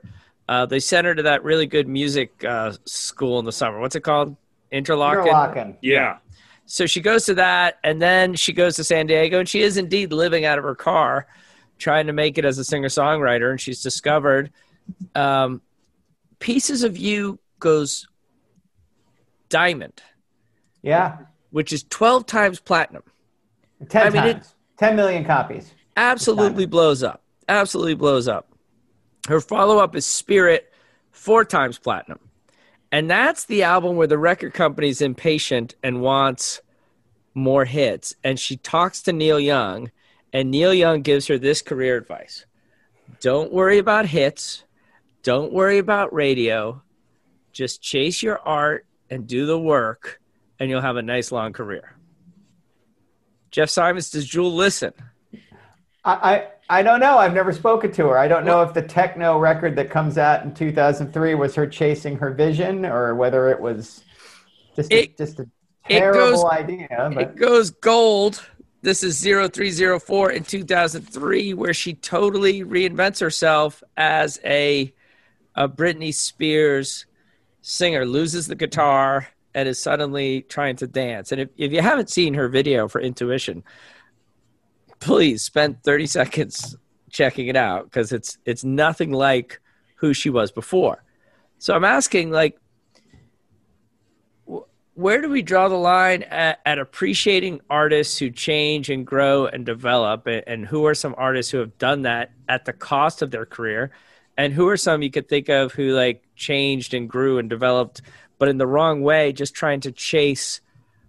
[0.49, 3.79] Uh, they sent her to that really good music uh, school in the summer.
[3.79, 4.35] What's it called?
[4.71, 5.23] Interlochen.
[5.23, 5.77] Interlocking.
[5.81, 6.17] Yeah.
[6.65, 9.77] So she goes to that, and then she goes to San Diego, and she is
[9.77, 11.27] indeed living out of her car,
[11.77, 13.49] trying to make it as a singer songwriter.
[13.49, 14.51] And she's discovered
[15.15, 15.61] um,
[16.39, 18.07] Pieces of You goes
[19.49, 20.01] diamond,
[20.81, 21.17] Yeah,
[21.57, 23.01] which is 12 times platinum.
[23.89, 25.73] ten I mean, it- ten million copies.
[25.95, 27.23] Absolutely blows up.
[27.49, 28.51] Absolutely blows up.
[29.27, 30.71] Her follow up is Spirit,
[31.09, 32.19] four times platinum.
[32.91, 36.61] And that's the album where the record company's impatient and wants
[37.33, 38.13] more hits.
[38.23, 39.89] And she talks to Neil Young,
[40.31, 42.45] and Neil Young gives her this career advice
[43.19, 44.63] Don't worry about hits,
[45.23, 46.83] don't worry about radio,
[47.51, 50.21] just chase your art and do the work,
[50.59, 51.95] and you'll have a nice long career.
[53.51, 54.93] Jeff Simons, does Jewel listen?
[56.03, 57.17] I, I I don't know.
[57.17, 58.17] I've never spoken to her.
[58.17, 62.17] I don't know if the techno record that comes out in 2003 was her chasing
[62.17, 64.03] her vision or whether it was
[64.75, 65.43] just a, It- just a
[65.87, 67.09] it terrible goes- idea.
[67.13, 68.45] But It goes gold.
[68.81, 74.93] This is 0304 in 2003, where she totally reinvents herself as a,
[75.55, 77.05] a Britney Spears
[77.61, 81.31] singer, loses the guitar, and is suddenly trying to dance.
[81.31, 83.63] And if, if you haven't seen her video for Intuition,
[84.99, 86.77] please spend 30 seconds
[87.09, 89.59] checking it out because it's it's nothing like
[89.95, 91.03] who she was before.
[91.57, 92.59] So I'm asking, like,
[94.93, 99.65] where do we draw the line at, at appreciating artists who change and grow and
[99.65, 103.31] develop and, and who are some artists who have done that at the cost of
[103.31, 103.89] their career
[104.37, 108.03] and who are some you could think of who like changed and grew and developed
[108.39, 110.61] but in the wrong way just trying to chase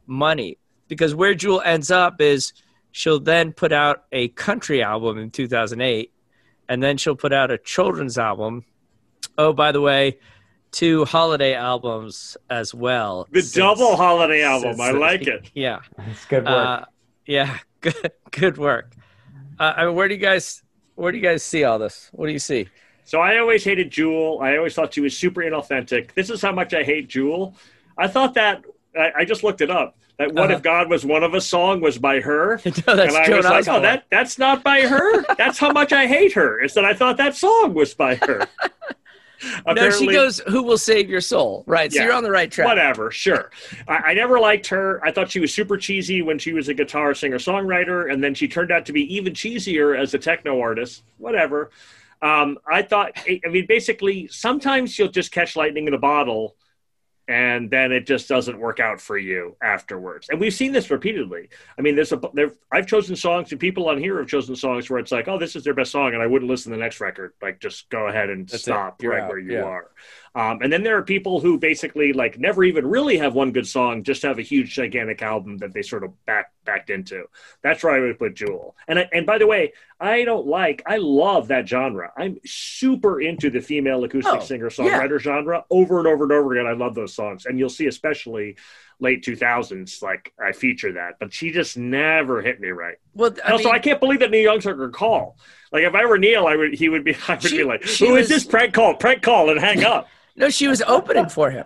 [0.07, 2.53] money because where jewel ends up is
[2.93, 6.13] she'll then put out a country album in 2008
[6.69, 8.65] and then she'll put out a children's album
[9.37, 10.19] oh by the way
[10.71, 14.73] two holiday albums as well The since- double holiday album.
[14.75, 15.51] since I the- like it.
[15.55, 16.55] yeah it's good work.
[16.55, 16.85] uh,
[17.27, 18.95] yeah, good, good work.
[19.59, 20.63] Uh, I mean, where do you guys,
[20.95, 22.09] where do you guys see all this?
[22.13, 22.69] What do you see?
[23.09, 24.39] So I always hated Jewel.
[24.43, 26.13] I always thought she was super inauthentic.
[26.13, 27.55] This is how much I hate Jewel.
[27.97, 28.63] I thought that
[28.95, 29.97] I, I just looked it up.
[30.19, 30.57] That "What Uh-huh.
[30.57, 33.37] If God Was One of Us" song was by her, No, that's and I Joan
[33.39, 33.69] was like.
[33.69, 35.23] "Oh, that that's not by her.
[35.39, 38.47] that's how much I hate her." Is that I thought that song was by her.
[39.67, 41.91] no, she goes, "Who will save your soul?" Right.
[41.91, 42.05] So Yeah.
[42.09, 42.69] you're on the right track.
[42.69, 43.51] Whatever, sure.
[43.89, 45.01] I, I never liked her.
[45.03, 48.35] I thought she was super cheesy when she was a guitar singer songwriter, and then
[48.35, 51.05] she turned out to be even cheesier as a techno artist.
[51.17, 51.71] Whatever.
[52.21, 56.57] Um, I thought, I mean, basically, sometimes you'll just catch lightning in a bottle,
[57.29, 60.29] and then it just doesn't work out for you afterwards.
[60.31, 61.51] And we've seen this repeatedly.
[61.79, 64.89] I mean, there's a there, I've chosen songs, and people on here have chosen songs
[64.89, 66.83] where it's like, oh, this is their best song, and I wouldn't listen to the
[66.83, 67.35] next record.
[67.43, 69.29] Like, just go ahead and That's stop right out.
[69.29, 69.65] where you Yeah.
[69.65, 69.91] are.
[70.39, 73.67] Um, and then there are people who basically like never even really have one good
[73.67, 77.25] song, just have a huge gigantic album that they sort of back backed into.
[77.61, 78.77] That's where I would put Jewel.
[78.87, 82.13] And I, and by the way, I don't like I love that genre.
[82.17, 86.53] I'm super into the female acoustic Oh, singer songwriter genre over and over and over
[86.53, 86.69] again.
[86.69, 88.57] I love those songs, and you'll see especially
[89.01, 92.97] late 2000s like I feature that, but she just never hit me right.
[93.15, 95.37] Well, I also, mean, I can't believe that Neil Young's could call.
[95.73, 97.83] Like if I were Neil, I would he would be I would She- be like,
[97.99, 98.95] "Who is this prank call?
[98.95, 100.07] Prank call and hang up."
[100.39, 101.65] No, she was opening for him.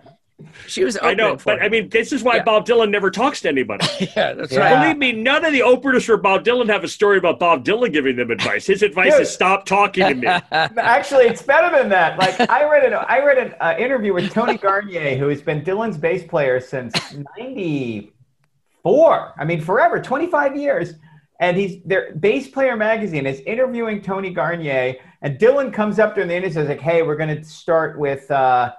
[0.66, 1.64] She was I know, for but him.
[1.66, 2.42] I mean, this is why Yeah.
[2.42, 3.86] Bob Dylan never talks to anybody.
[4.16, 4.58] yeah, that's Yeah.
[4.60, 4.82] right.
[4.82, 7.92] Believe me, none of the openers for Bob Dylan have a story about Bob Dylan
[7.92, 8.66] giving them advice.
[8.66, 9.22] His advice Dude.
[9.22, 10.26] is stop talking to me.
[10.50, 12.18] Actually, it's better than that.
[12.18, 15.62] Like I read an I read an uh, interview with Tony Garnier, who has been
[15.62, 16.92] Dylan's bass player since
[17.38, 19.34] '94.
[19.38, 20.94] I mean, forever, 25 years.
[21.42, 26.28] And he's their bass player magazine is interviewing Tony Garnier, and Dylan comes up during
[26.28, 28.72] the interview and says like, "Hey, we're going to start with uh,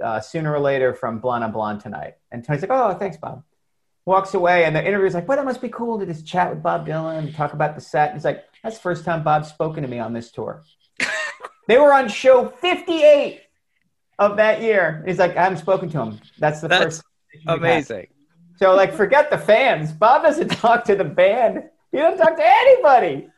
[0.00, 3.42] uh, sooner or later from Blonde on Blonde tonight." And Tony's like, "Oh, thanks, Bob."
[4.06, 6.62] Walks away, and the interviewer's like, "Well, it must be cool to just chat with
[6.62, 9.48] Bob Dylan and talk about the set." And he's like, "That's the first time Bob's
[9.48, 10.62] spoken to me on this tour."
[11.66, 13.40] They were on show 58
[14.20, 15.02] of that year.
[15.04, 16.20] He's like, I haven't spoken to him.
[16.38, 17.02] That's the That's first.
[17.44, 18.06] conversation we've had." Amazing.
[18.56, 19.90] So, like, forget the fans.
[19.90, 21.70] Bob doesn't talk to the band.
[21.94, 23.28] He doesn't talk to anybody.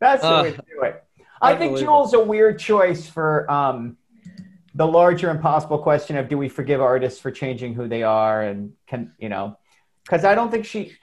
[0.00, 1.04] That's the Uh, way to do it.
[1.42, 1.76] I think.
[1.76, 3.98] Jewel's a weird choice for um,
[4.74, 8.72] the larger impossible question of do we forgive artists for changing who they are and
[8.86, 9.58] can you know?
[10.02, 10.94] Because I don't think she.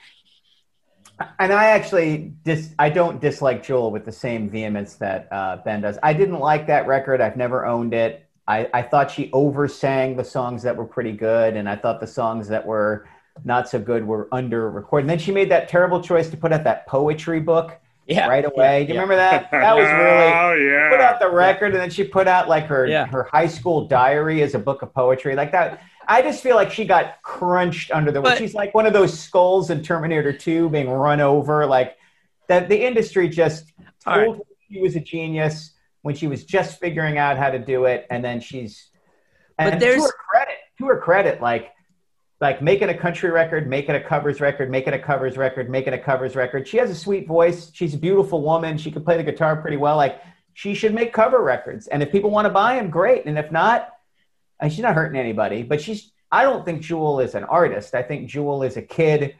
[1.38, 5.82] And I actually dis I don't dislike Jewel with the same vehemence that uh, Ben
[5.82, 6.00] does.
[6.02, 7.22] I didn't like that record.
[7.22, 8.28] I've never owned it.
[8.48, 12.08] I, I thought she oversang the songs that were pretty good, and I thought the
[12.08, 13.08] songs that were
[13.44, 15.04] not so good were under recorded.
[15.04, 18.28] And then she made that terrible choice to put out that poetry book Yeah.
[18.28, 18.84] right away.
[18.86, 19.02] Do you yeah.
[19.02, 19.50] remember that?
[19.52, 19.92] That was really
[20.34, 20.90] Oh yeah.
[20.90, 23.06] put out the record, and then she put out like her Yeah.
[23.08, 25.82] her high school diary as a book of poetry, like that.
[26.08, 28.22] I just feel like she got crunched under the.
[28.22, 31.66] But- she's like one of those skulls in Terminator Two being run over.
[31.66, 31.96] Like
[32.48, 33.72] that, the industry just
[34.06, 34.26] All right.
[34.26, 37.86] told her she was a genius when she was just figuring out how to do
[37.86, 38.90] it, and then she's.
[39.58, 41.72] But there's- to her credit, to her credit, like
[42.42, 45.98] like making a country record, making a covers record, making a covers record, making a
[45.98, 46.68] covers record.
[46.68, 47.72] She has a sweet voice.
[47.74, 48.80] She's a beautiful woman.
[48.80, 49.96] She can play the guitar pretty well.
[49.96, 50.20] Like
[50.54, 51.88] she should make cover records.
[51.88, 53.26] And if people want to buy them, great.
[53.28, 53.90] And if not,
[54.60, 55.62] and she's not hurting anybody.
[55.62, 56.12] But she's.
[56.34, 57.94] I don't think Jewel is an artist.
[57.94, 59.36] I think Jewel is a kid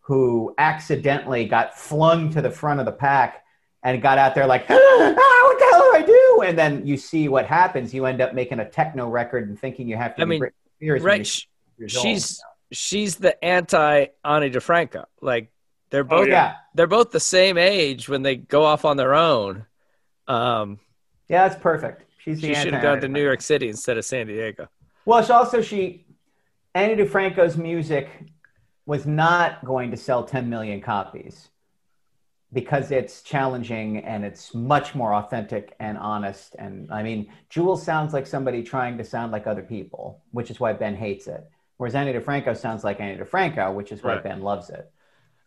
[0.00, 3.44] who accidentally got flung to the front of the pack
[3.82, 6.42] and got out there like, ah, what the hell do I do?
[6.46, 7.92] And then you see what happens.
[7.92, 10.22] You end up making a techno record and thinking you have to.
[10.22, 11.44] I be mean, Right.
[11.78, 12.04] You're sh- years old.
[12.04, 15.04] She's she's the anti Ani DiFranco.
[15.20, 15.50] Like
[15.90, 16.54] They're both Oh, yeah.
[16.74, 19.66] they're both the same age when they go off on their own.
[20.26, 20.78] Um,
[21.28, 22.04] Yeah, that's perfect.
[22.18, 24.68] She's the she should have gone to New York City instead of San Diego.
[25.06, 26.04] Well, she also she
[26.74, 28.10] Ani DiFranco's music
[28.86, 31.48] was not going to sell 10 million copies
[32.52, 36.56] because it's challenging and it's much more authentic and honest.
[36.58, 40.58] And I mean, Jewel's sounds like somebody trying to sound like other people, which is
[40.58, 41.46] why Ben hates it.
[41.78, 44.22] Whereas Ani DiFranco sounds like Ani DiFranco, which is why Right.
[44.24, 44.90] Ben loves it.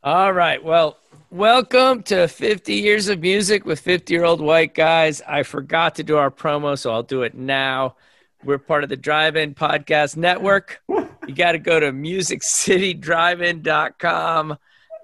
[0.04, 0.64] All right.
[0.64, 0.98] Well,
[1.30, 5.22] welcome to 50 Years of Music with 50 year old white guys.
[5.28, 7.96] I forgot to do our promo, so I'll do it now.
[8.44, 10.82] We're part of the Drive In Podcast Network.
[11.28, 14.58] You got to go to musiccitydrivein.com.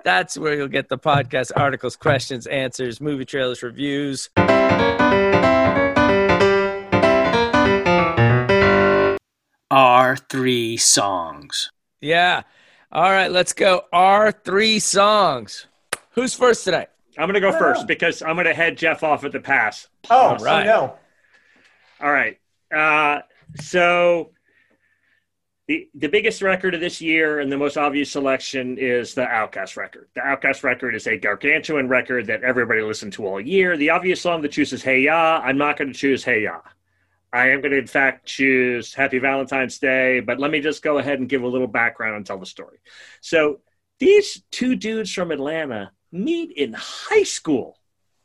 [0.03, 4.27] That's where you'll get the podcast articles, questions, answers, movie trailers, reviews.
[9.69, 11.71] Our three songs.
[12.01, 12.43] Yeah.
[12.91, 13.31] All right.
[13.31, 13.83] Let's go.
[13.91, 15.67] Our three songs.
[16.11, 16.89] Who's first tonight?
[17.17, 17.59] I'm going to go Oh.
[17.59, 19.87] first because I'm going to head Jeff off at the pass.
[20.09, 20.65] Oh, right.
[20.67, 20.95] oh no.
[22.01, 22.37] All right.
[22.73, 23.21] Uh,
[23.59, 24.31] so
[25.67, 29.75] the the biggest record of this year and the most obvious selection is the Outkast
[29.75, 30.07] record.
[30.15, 33.75] The Outkast record is a gargantuan record that everybody listened to all year.
[33.77, 35.41] The obvious song that chooses Hey Ya.
[35.43, 36.59] I'm not going to choose Hey Ya.
[37.33, 40.97] I am going to, in fact, choose Happy Valentine's Day, but let me just go
[40.97, 42.79] ahead and give a little background and tell the story.
[43.21, 43.59] So,
[43.99, 47.77] these two dudes from Atlanta meet in high school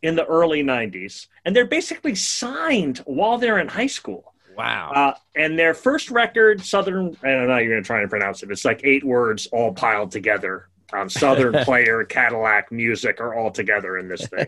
[0.03, 4.33] in the early 90s, and they're basically signed while they're in high school.
[4.57, 4.93] Wow.
[4.95, 8.43] Uh, and their first record, Southern, I don't know, you're going to try and pronounce
[8.43, 8.51] it.
[8.51, 10.69] It's like eight words all piled together.
[10.93, 14.47] Um, Southern Player, Cadillac Music are all together in this thing.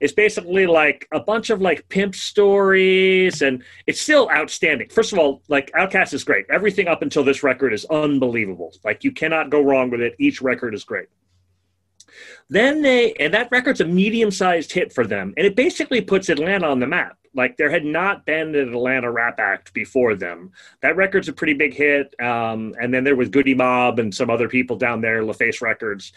[0.00, 4.88] it's basically like a bunch of like pimp stories, and it's still outstanding.
[4.88, 6.46] First of all, like Outkast is great.
[6.50, 8.72] Everything up until this record is unbelievable.
[8.84, 10.14] Like you cannot go wrong with it.
[10.18, 11.08] Each record is great.
[12.48, 15.34] Then they, and that record's a medium sized hit for them.
[15.36, 17.16] And it basically puts Atlanta on the map.
[17.34, 20.52] Like there had not been an Atlanta rap act before them.
[20.82, 22.14] That record's a pretty big hit.
[22.20, 26.12] Um, and then there was Goodie Mob and some other people down there, LaFace Records.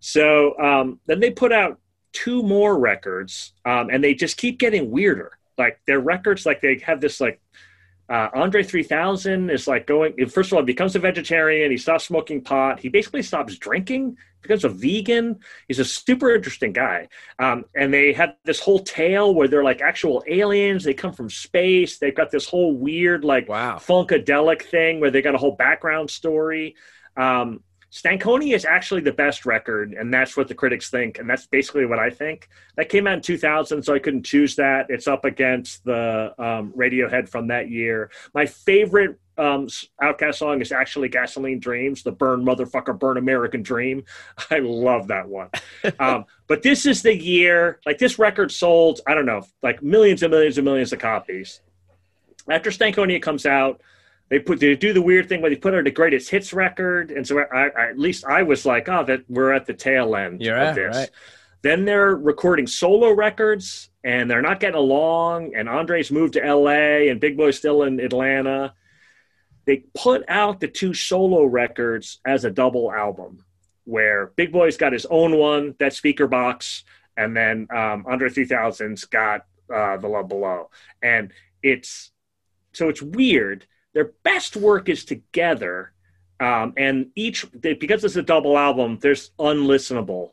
[0.00, 1.78] So um, then they put out
[2.12, 5.32] two more records um, and they just keep getting weirder.
[5.58, 7.40] Like their records, like they have this like
[8.08, 11.70] uh, Andre 3000 is like going, first of all, he becomes a vegetarian.
[11.70, 12.80] He stops smoking pot.
[12.80, 15.40] He basically stops drinking, becomes a vegan.
[15.68, 17.08] He's a super interesting guy.
[17.38, 20.84] Um, and they have this whole tale where they're like actual aliens.
[20.84, 21.98] They come from space.
[21.98, 23.78] They've got this whole weird, like, Wow.
[23.78, 26.76] funkadelic thing where they got a whole background story.
[27.16, 27.62] Um,
[27.94, 31.86] Stankonia is actually the best record, and that's what the critics think, and that's basically
[31.86, 32.48] what I think.
[32.74, 34.86] That came out in 2000, so I couldn't choose that.
[34.88, 38.10] It's up against the um, Radiohead from that year.
[38.34, 39.68] My favorite um,
[40.02, 44.04] Outkast song is actually "Gasoline Dreams," the "Burn Motherfucker Burn American Dream."
[44.50, 45.50] I love that one.
[46.00, 50.24] um, but this is the year, like this record sold, I don't know, like millions
[50.24, 51.60] and millions and millions of copies.
[52.50, 53.80] After Stankonia comes out,
[54.30, 57.10] they put they do the weird thing where they put out a greatest hits record,
[57.10, 60.16] and so I, I, at least I was like, oh, that we're at the tail
[60.16, 60.96] end of this.
[60.96, 61.10] right.
[61.62, 65.54] Then they're recording solo records, and they're not getting along.
[65.56, 67.08] And Andre's moved to L.A.
[67.08, 68.74] and Big Boi's still in Atlanta.
[69.64, 73.44] They put out the two solo records as a double album,
[73.84, 76.82] where Big Boi's got his own one, that Speakerboxxx,
[77.16, 80.70] and then um, Andre 3000's got uh, the Love Below,
[81.02, 81.32] and
[81.62, 82.10] it's
[82.74, 83.66] so it's weird.
[83.94, 85.92] Their best work is together,
[86.40, 88.98] um, and each they, because it's a double album.
[89.00, 90.32] There's unlistenable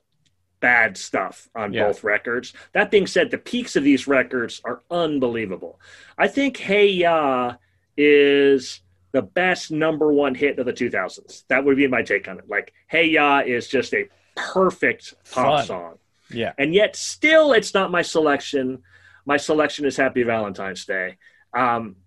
[0.60, 1.88] bad stuff on Yeah.
[1.88, 2.54] both records.
[2.74, 5.80] That being said, the peaks of these records are unbelievable.
[6.18, 7.56] I think Hey Ya
[7.98, 11.44] is the best number one hit of the 2000s.
[11.50, 12.48] That would be my take on it.
[12.50, 15.66] Like Hey Ya is just a perfect pop Fun.
[15.66, 15.98] song.
[16.30, 16.54] Yeah.
[16.58, 18.84] And yet still it's not my selection.
[19.26, 21.18] My selection is Happy Valentine's Day.
[21.54, 21.98] Um,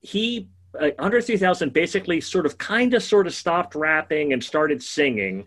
[0.00, 4.82] he uh, Andre 3000 basically sort of kind of sort of stopped rapping and started
[4.82, 5.46] singing.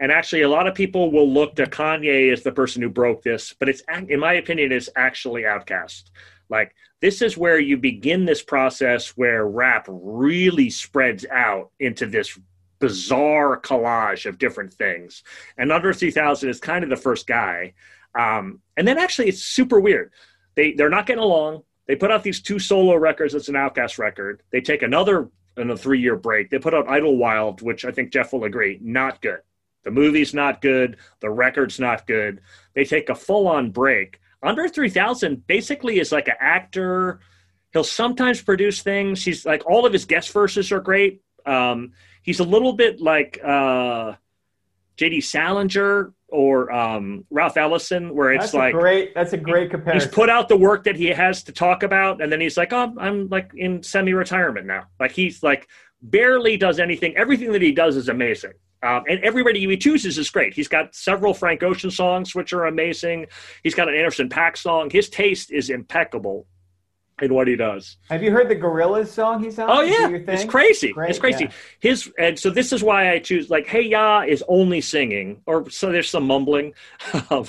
[0.00, 3.22] And actually a lot of people will look to kanye as the person who broke
[3.22, 6.04] this but it's in my opinion it's actually Outkast.
[6.48, 12.38] Like this is where you begin this process where rap really spreads out into this
[12.78, 15.22] bizarre collage of different things.
[15.56, 17.74] And Andre 3000 is kind of the first guy.
[18.18, 20.12] Um, and then actually it's super weird.
[20.56, 21.62] They they're not getting along
[21.92, 23.34] they put out these two solo records.
[23.34, 24.42] It's an Outcast record.
[24.50, 26.48] They take another in a three year break.
[26.48, 29.40] They put out Idlewild, which I think Jeff will agree, not good.
[29.84, 30.96] The movie's not good.
[31.20, 32.40] The record's not good.
[32.74, 34.20] They take a full on break.
[34.42, 37.20] Andre 3000 basically is like an actor.
[37.74, 39.22] He'll sometimes produce things.
[39.22, 41.20] He's like all of his guest verses are great.
[41.44, 41.92] Um,
[42.22, 44.14] he's a little bit like uh,
[45.02, 45.20] J.D.
[45.20, 49.14] Salinger or um, Ralph Ellison, where it's That's like a great.
[49.16, 50.08] That's a great comparison.
[50.08, 52.72] he's put out the work that he has to talk about, and then he's like,
[52.72, 55.66] "Oh, I'm like in semi-retirement now." Like he's like
[56.02, 57.16] barely does anything.
[57.16, 58.52] Everything that he does is amazing.
[58.84, 60.54] Um, and everybody he chooses is great.
[60.54, 63.26] He's got several Frank Ocean songs, which are amazing.
[63.64, 64.88] He's got an Anderson .Paak song.
[64.88, 66.46] His taste is impeccable
[67.22, 67.96] in what he does.
[68.10, 69.70] Have you heard the Gorillaz song he's on?
[69.70, 70.92] Oh yeah, it's crazy.
[70.92, 71.44] Great, it's crazy.
[71.44, 71.50] yeah.
[71.78, 75.70] His and so this is why I choose like Hey Ya is only singing, or
[75.70, 76.74] so there's some mumbling,
[77.30, 77.46] um,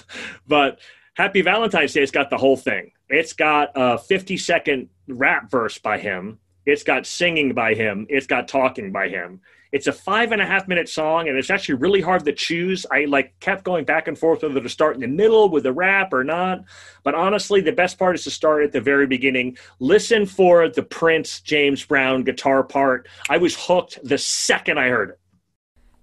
[0.47, 0.79] but
[1.15, 2.91] Happy Valentine's Day has got the whole thing.
[3.09, 6.39] It's got a 50 second rap verse by him.
[6.65, 8.05] It's got singing by him.
[8.09, 9.41] It's got talking by him.
[9.73, 12.85] It's a five and a half minute song, and it's actually really hard to choose.
[12.91, 15.73] I like kept going back and forth whether to start in the middle with the
[15.73, 16.63] rap or not.
[17.01, 19.57] But honestly, the best part is to start at the very beginning.
[19.79, 23.07] Listen for the Prince James Brown guitar part.
[23.31, 25.19] I was hooked the second I heard it.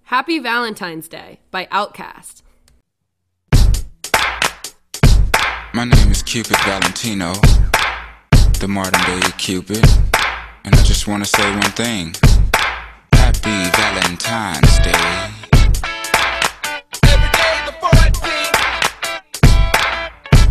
[0.03, 2.41] Happy Valentine's Day by Outkast.
[5.73, 7.31] My name is Cupid Valentino,
[8.59, 9.85] the modern day Cupid,
[10.65, 12.13] and I just want to say one thing.
[13.43, 14.91] Happy Valentine's Day.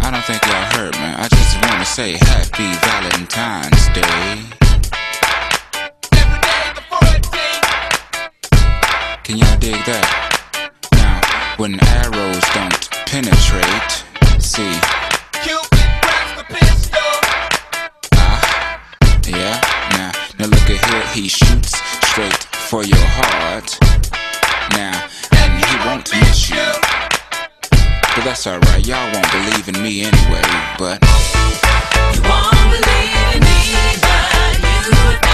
[0.00, 1.06] I don't think y'all heard me.
[1.06, 4.42] I just want to say Happy Valentine's Day.
[9.22, 10.06] Can y'all dig that?
[10.94, 11.20] Now,
[11.58, 14.04] when arrows don't penetrate,
[14.42, 14.80] see.
[15.44, 17.10] Cupid grabs the pistol.
[18.14, 18.82] Ah,
[19.28, 19.60] yeah,
[19.92, 20.10] now,
[20.40, 21.76] now look at here, he shoots
[22.10, 23.76] straight for your heart.
[24.78, 24.94] Now,
[25.42, 26.70] and he won't miss you.
[28.14, 30.46] But that's alright, y'all won't believe in me anyway,
[30.78, 31.02] but.
[32.14, 35.29] You won't believe in me, but you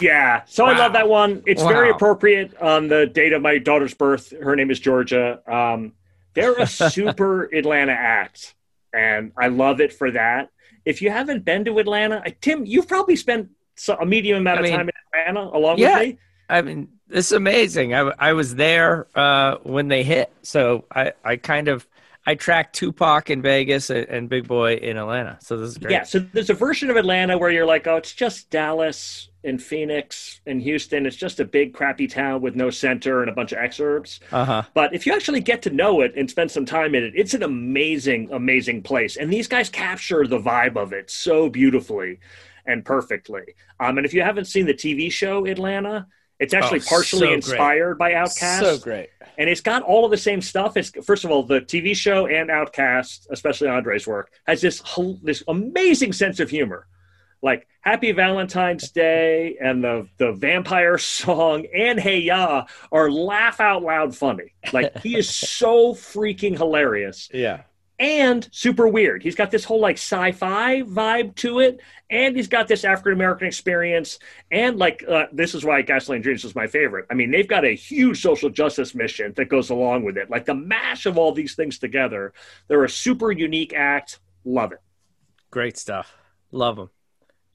[0.00, 1.42] Yeah, so I love that one.
[1.46, 4.32] It's very appropriate on the date of my daughter's birth.
[4.42, 5.40] Her name is Georgia.
[5.50, 5.92] Um,
[6.34, 8.54] they're a super Atlanta act,
[8.92, 10.50] and I love it for that.
[10.84, 13.50] If you haven't been to Atlanta, Tim, you've probably spent
[13.88, 15.98] a medium amount I of time in Atlanta along yeah.
[15.98, 16.18] with me.
[16.48, 17.94] I mean, this is amazing.
[17.94, 21.88] I, I was there uh, when they hit, so I, I kind of
[22.26, 25.38] I tracked Tupac in Vegas and, and Big Boi in Atlanta.
[25.40, 25.92] So this is great.
[25.92, 29.62] Yeah, so there's a version of Atlanta where you're like, oh, it's just Dallas and
[29.62, 31.06] Phoenix and Houston.
[31.06, 34.18] It's just a big crappy town with no center and a bunch of exurbs.
[34.32, 34.62] Uh huh.
[34.74, 37.34] But if you actually get to know it and spend some time in it, it's
[37.34, 39.16] an amazing, amazing place.
[39.16, 42.18] And these guys capture the vibe of it so beautifully
[42.66, 43.54] and perfectly.
[43.80, 46.06] Um, and if you haven't seen the TV show Atlanta,
[46.38, 48.60] it's actually Oh, partially so inspired by Outkast.
[48.60, 49.08] So great.
[49.38, 50.76] And it's got all of the same stuff.
[50.76, 54.82] It's first of all, the TV show and Outkast, especially Andre's work, has this
[55.22, 56.86] this amazing sense of humor.
[57.42, 63.82] Like Happy Valentine's Day and the the vampire song and Hey Ya are laugh out
[63.82, 64.54] loud funny.
[64.72, 67.62] Like he is so freaking hilarious Yeah.
[67.98, 69.22] and super weird.
[69.22, 71.80] He's got this whole like sci-fi vibe to it,
[72.10, 74.18] and he's got this African American experience,
[74.50, 77.06] and like uh, this is why Gasoline Dreams is my favorite.
[77.10, 80.28] I mean, they've got a huge social justice mission that goes along with it.
[80.30, 82.32] Like the mash of all these things together,
[82.68, 84.18] they're a super unique act.
[84.44, 84.80] Love it.
[85.50, 86.16] Great stuff.
[86.52, 86.90] Love them.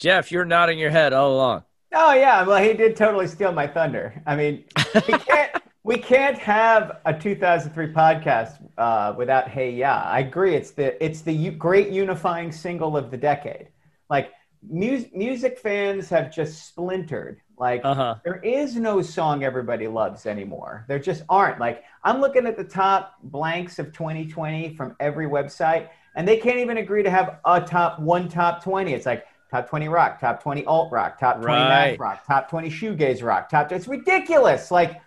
[0.02, 1.64] Jeff, you're nodding your head all along.
[1.94, 4.20] Oh yeah, well he did totally steal my thunder.
[4.26, 4.64] I mean,
[5.08, 5.52] we can't
[5.84, 10.02] we can't have a 2003 podcast uh, without Hey Ya.
[10.04, 10.56] I agree.
[10.56, 13.68] It's the it's the u- great unifying single of the decade.
[14.10, 14.32] Like
[14.68, 17.40] mu- music fans have just splintered.
[17.60, 18.16] Like Uh-huh.
[18.24, 20.84] there is no song everybody loves anymore.
[20.88, 21.60] There just aren't.
[21.60, 26.58] Like I'm looking at the top blanks of 2020 from every website, and they can't
[26.58, 28.94] even agree to have a top one top 20.
[28.94, 31.92] It's like top 20 rock, top 20 alt rock, top 20 Right.
[31.92, 33.72] math rock, top 20 shoegaze rock, top.
[33.72, 34.72] It's ridiculous.
[34.72, 35.02] Like,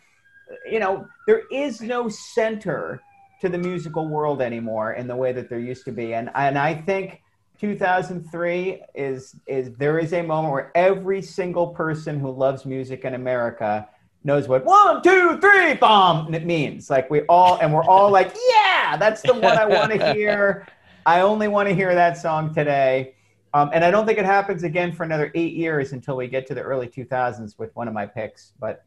[0.70, 3.00] you know, there is no center
[3.40, 6.58] to the musical world anymore in the way that there used to be, and and
[6.58, 7.22] I think
[7.60, 13.14] 2003 is is there is a moment where every single person who loves music in
[13.14, 13.88] America
[14.22, 16.90] knows what one, two, three, bomb it means.
[16.90, 20.66] Like we all and we're all like, yeah, that's the one I want to hear.
[21.06, 23.14] I only want to hear that song today.
[23.54, 26.44] Um, and I don't think it happens again for another eight years until we get
[26.48, 28.52] to the early 2000s with one of my picks.
[28.58, 28.84] But,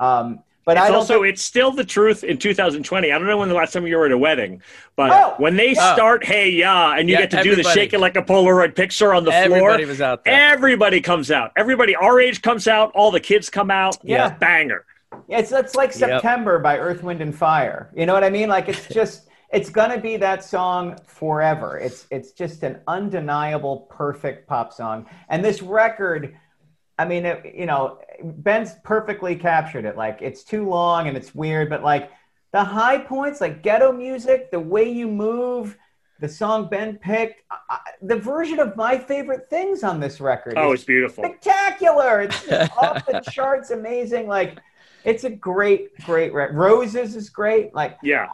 [0.00, 3.12] um, but it's I don't also it's still the truth in 2020.
[3.12, 4.62] I don't know when the last time you were at a wedding,
[4.96, 5.34] but Oh!
[5.36, 5.92] when they Oh.
[5.94, 7.74] start Hey Ya" and you Yeah, get to do the everybody.
[7.80, 10.32] shake it like a Polaroid picture on the Everybody floor, was out there.
[10.34, 11.52] everybody comes out.
[11.56, 12.90] Everybody our age comes out.
[12.96, 13.98] All the kids come out.
[14.02, 14.30] Yeah.
[14.30, 14.84] banger.
[15.28, 15.98] Yeah, It's it's like Yep.
[15.98, 17.90] September by Earth, Wind and Fire.
[17.94, 18.48] You know what I mean?
[18.48, 21.78] Like it's just it's gonna be that song forever.
[21.78, 25.06] It's it's just an undeniable, perfect pop song.
[25.28, 26.36] And this record,
[26.98, 29.96] I mean, it, you know, Ben's perfectly captured it.
[29.96, 32.10] Like it's too long and it's weird, but like
[32.52, 35.76] the high points, like ghetto music, the way you move.
[36.18, 40.54] The song Ben picked, I- I- the version of my favorite things on this record.
[40.56, 41.22] Oh, it's beautiful.
[41.22, 42.22] spectacular.
[42.22, 44.26] It's just off the charts, amazing.
[44.26, 44.58] Like,
[45.04, 46.56] it's a great, great record.
[46.56, 47.74] Roses is great.
[47.74, 48.28] Like, Yeah.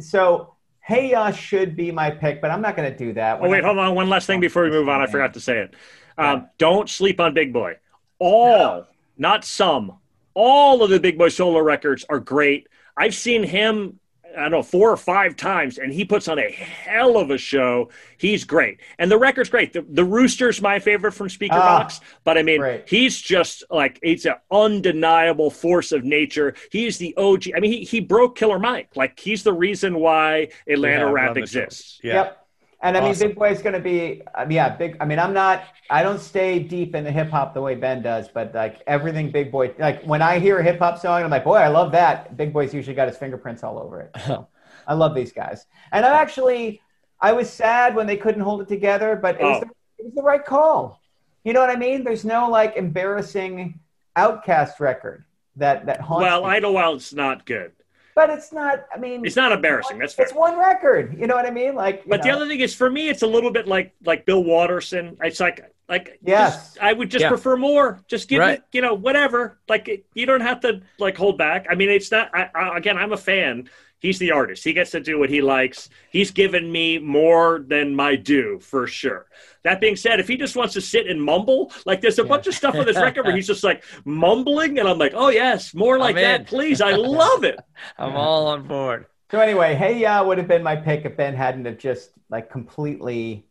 [0.00, 3.40] So Hey Ya should be my pick, but I'm not going to do that.
[3.42, 3.96] Oh wait, hold on.
[3.96, 5.00] One last thing before we move on.
[5.00, 5.74] I forgot to say it.
[6.16, 7.74] Um, don't sleep on Big Boi.
[8.20, 8.86] All,
[9.18, 9.98] not some,
[10.32, 12.68] all of the Big Boi solo records are great.
[12.96, 13.98] I've seen him.
[14.36, 17.38] I don't know four or five times, and he puts on a hell of a
[17.38, 17.88] show.
[18.18, 19.72] He's great, and the record's great.
[19.72, 23.98] The, the Rooster's my favorite from Speaker Ah, Box, but I mean, he's just like
[24.02, 26.54] it's an undeniable force of nature.
[26.70, 27.44] He's the OG.
[27.56, 28.90] I mean, he, he broke Killer Mike.
[28.94, 31.40] Like he's the reason why Atlanta Yeah, rap love it.
[31.40, 31.98] exists.
[32.02, 32.45] Yep.
[32.82, 33.28] And I mean, Awesome.
[33.28, 34.96] Big Boi's going to be, um, yeah, big.
[35.00, 38.02] I mean, I'm not, I don't stay deep in the hip hop the way Ben
[38.02, 41.30] does, but like everything Big Boi, like when I hear a hip hop song, I'm
[41.30, 42.36] like, boy, I love that.
[42.36, 44.10] Big Boi's usually got his fingerprints all over it.
[44.26, 44.46] So
[44.86, 45.66] I love these guys.
[45.90, 46.80] And I actually,
[47.20, 49.60] I was sad when they couldn't hold it together, but it was, Oh.
[49.60, 49.66] the,
[49.98, 51.00] it was the right call.
[51.44, 52.04] You know what I mean?
[52.04, 53.80] There's no like embarrassing
[54.16, 55.24] Outkast record
[55.56, 56.50] that, that haunts Well, me.
[56.50, 57.72] Idlewild's not good.
[58.16, 59.98] But it's not, I mean, It's not embarrassing.
[59.98, 60.24] That's fair.
[60.24, 61.14] it's one record.
[61.20, 61.74] You know what I mean?
[61.76, 64.24] Like, you But the other thing is, for me, it's a little bit like like
[64.26, 65.16] Bill Watterson.
[65.22, 66.54] It's like like Yes.
[66.54, 67.28] just- I would just Yeah.
[67.28, 68.00] prefer more.
[68.08, 68.58] Just give Right.
[68.58, 69.58] me, you know, whatever.
[69.68, 71.66] Like you don't have to like hold back.
[71.70, 72.30] I mean, it's not.
[72.34, 73.68] I, I, again, I'm a fan.
[73.98, 74.62] He's the artist.
[74.62, 75.88] He gets to do what he likes.
[76.10, 79.26] He's given me more than my due for sure.
[79.64, 82.46] That being said, if he just wants to sit and mumble, like there's a bunch
[82.46, 85.74] of stuff on this record where he's just like mumbling, and I'm like, oh yes,
[85.74, 86.80] more like that, please.
[86.80, 87.58] I love it.
[87.98, 89.06] I'm all on board.
[89.30, 92.50] So anyway, Hey Ya would have been my pick if Ben hadn't have just like
[92.50, 93.44] completely.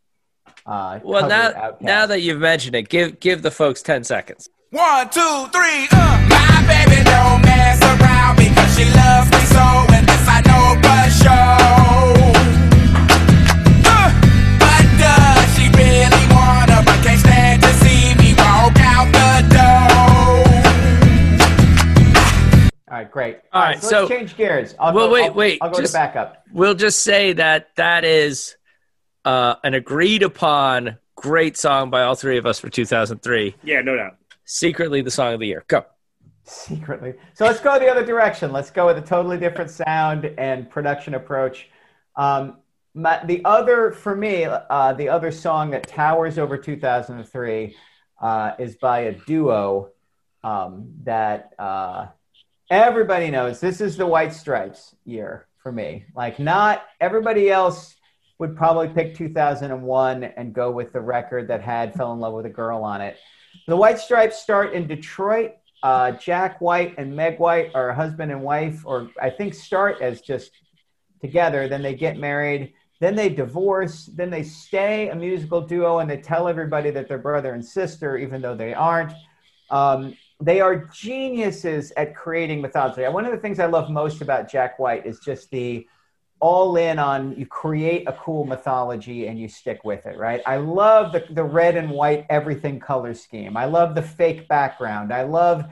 [0.66, 1.82] Uh, Well, now Outkast.
[1.82, 4.48] now that you've mentioned it, give give the folks ten seconds.
[4.70, 6.28] One, two, three, uh.
[6.30, 11.03] My baby don't mess around because she loves me so, and this I know for
[11.21, 12.26] sure.
[13.86, 14.09] Uh,
[14.59, 19.91] but does she really wanna, but can't stand to see me walk out the door?
[22.88, 23.38] All right, great.
[23.51, 24.76] All right, so, so- let's change gears.
[24.80, 26.43] I'll Well, go, wait, I'll, wait, I'll go just- to backup.
[26.53, 28.55] We'll just say that that is
[29.26, 33.55] uh, an agreed upon great song by all three of us for 2003.
[33.63, 34.15] Yeah, no doubt.
[34.45, 35.65] Secretly, the song of the year.
[35.67, 35.84] Go.
[36.48, 37.16] Secretly.
[37.34, 38.52] So let's go the other direction.
[38.52, 41.70] Let's go with a totally different sound and production approach.
[42.16, 42.58] Um,
[42.93, 47.76] my, the other, for me, uh, the other song that towers over 2003
[48.22, 49.89] uh, is by a duo
[50.43, 52.08] um, that uh,
[52.70, 53.60] everybody knows.
[53.60, 56.06] This is the White Stripes year for me.
[56.16, 57.96] Like, not everybody else
[58.38, 62.46] would probably pick 2001 and go with the record that had Fell in Love with
[62.46, 63.18] a Girl on it.
[63.68, 65.54] The White Stripes start in Detroit.
[65.84, 70.21] Uh, Jack White and Meg White are husband and wife, or I think start as
[70.21, 70.51] just
[71.21, 71.67] together.
[71.67, 72.73] Then they get married.
[72.99, 74.05] Then they divorce.
[74.05, 78.17] Then they stay a musical duo and they tell everybody that they're brother and sister,
[78.17, 79.13] even though they aren't.
[79.69, 83.03] Um, they are geniuses at creating mythology.
[83.03, 85.88] One of the things I love most about Jack White is just the
[86.46, 90.43] all in on you create a cool mythology and you stick with it, right?
[90.46, 93.58] I love the, the red and white everything color scheme.
[93.58, 95.12] I love the fake background.
[95.12, 95.66] I love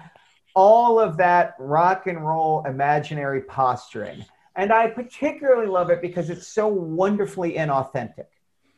[0.56, 4.26] all of that rock and roll imaginary posturing.
[4.56, 8.26] And I particularly love it because it's so wonderfully inauthentic,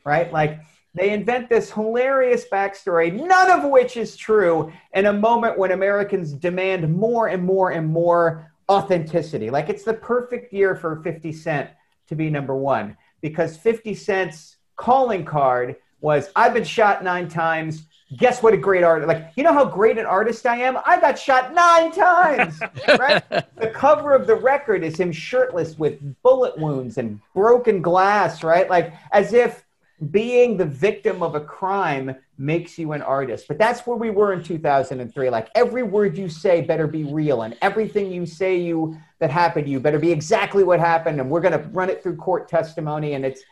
[0.04, 0.30] right?
[0.30, 0.60] Like
[0.92, 6.34] they invent this hilarious backstory, none of which is true, in a moment when Americans
[6.34, 9.48] demand more and more and more authenticity.
[9.48, 11.70] Like it's the perfect year for 50 Cent
[12.08, 17.82] to be number one because 50 Cent's calling card was I've been shot nine times.
[18.18, 20.78] Guess what a great artist like you know how great an artist I am?
[20.86, 22.60] I got shot nine times.
[22.98, 23.22] right?
[23.56, 28.70] The cover of the record is him shirtless with bullet wounds and broken glass, right?
[28.70, 29.64] Like as if
[30.10, 33.48] being the victim of a crime makes you an artist.
[33.48, 35.30] But that's where we were in 2003.
[35.30, 39.66] Like every word you say better be real, and everything you say you that happened
[39.66, 41.20] to you better be exactly what happened.
[41.20, 43.14] And we're going to run it through court testimony.
[43.14, 43.42] And it's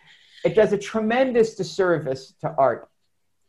[0.44, 2.88] it does a tremendous disservice to art.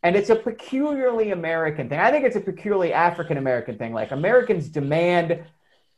[0.02, 1.98] And it's a peculiarly American thing.
[1.98, 3.92] I think it's a peculiarly African American thing.
[3.92, 5.44] Like Americans demand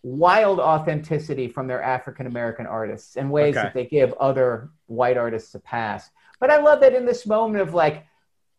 [0.02, 3.64] wild authenticity from their African American artists in ways Okay.
[3.64, 6.08] that they give other white artists a pass.
[6.40, 8.06] But I love that in this moment of like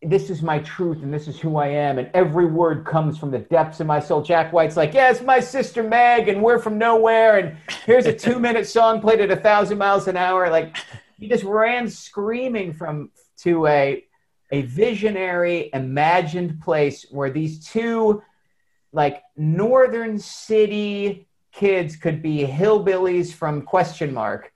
[0.02, 3.32] this is my truth and this is who I am, and every word comes from
[3.32, 4.22] the depths of my soul.
[4.22, 8.14] Jack White's like, yeah, it's my sister Meg, and we're from nowhere, and here's a
[8.14, 10.50] two minute song played at a thousand miles an hour.
[10.50, 10.78] Like
[11.18, 14.04] he just ran screaming from to a
[14.52, 18.24] a visionary, imagined place where these two
[18.92, 24.52] like northern city kids could be hillbillies from question mark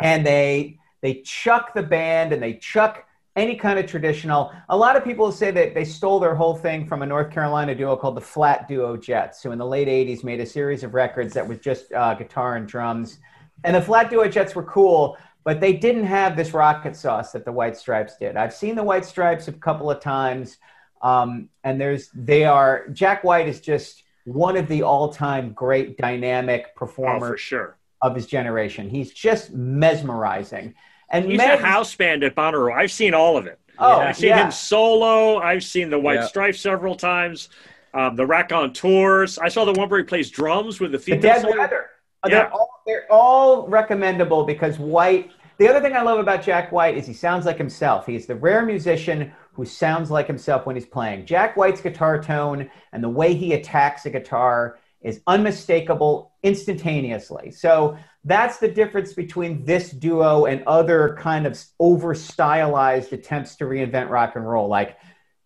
[0.00, 3.07] and they they chuck the band and they chuck
[3.38, 6.86] any kind of traditional a lot of people say that they stole their whole thing
[6.86, 10.24] from a north carolina duo called the flat duo jets who in the late 80s
[10.24, 13.18] made a series of records that was just uh, guitar and drums
[13.64, 17.44] and the flat duo jets were cool but they didn't have this rocket sauce that
[17.44, 20.58] the white stripes did i've seen the white stripes a couple of times
[21.00, 26.74] um, and there's they are Jack White is just one of the all-time great dynamic
[26.74, 27.78] performers Oh, sure.
[28.02, 28.90] of his generation.
[28.90, 30.74] He's just mesmerizing.
[31.10, 32.72] And He's Meg- a house band at Bonnaroo.
[32.72, 33.58] I've seen all of it.
[33.78, 34.44] Oh, I've seen yeah.
[34.44, 35.38] him solo.
[35.38, 36.26] I've seen the White Yeah.
[36.26, 37.48] Stripes several times.
[37.94, 39.38] Um, the Raconteurs.
[39.38, 41.56] I saw the one where he plays drums with the the dead singer.
[41.58, 41.86] weather.
[42.24, 42.34] Uh, Yeah.
[42.40, 45.30] They're all they're all recommendable because White.
[45.58, 48.06] The other thing I love about Jack White is he sounds like himself.
[48.06, 51.26] He's the rare musician who sounds like himself when he's playing.
[51.26, 57.50] Jack White's guitar tone and the way he attacks a guitar is unmistakable instantaneously.
[57.50, 57.96] So
[58.28, 64.10] that's the difference between this duo and other kind of over stylized attempts to reinvent
[64.10, 64.68] rock and roll.
[64.68, 64.96] Like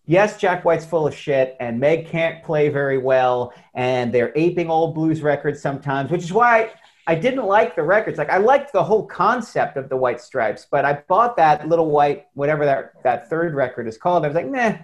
[0.06, 4.70] yes, Jack White's full of shit, and Meg can't play very well, and they're aping
[4.70, 6.72] old blues records sometimes, which is why
[7.06, 8.18] I didn't like the records.
[8.18, 11.90] Like I liked the whole concept of the White Stripes, but I bought that little
[11.90, 14.24] white, whatever that that third record is called.
[14.24, 14.74] I was like, nah,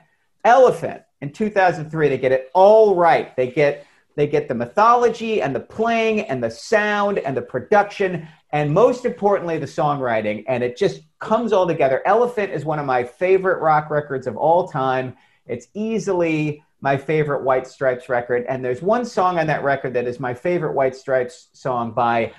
[0.44, 2.08] Elephant in 2003.
[2.08, 3.34] They get it all right.
[3.36, 3.86] They get
[4.18, 9.04] they get the mythology and the playing and the sound and the production and most
[9.04, 10.44] importantly the songwriting.
[10.48, 12.02] And it just comes all together.
[12.04, 15.16] Elephant is one of my favorite rock records of all time.
[15.46, 18.44] It's easily my favorite white stripes record.
[18.48, 22.32] And there's one song on that record that is my favorite white stripes song by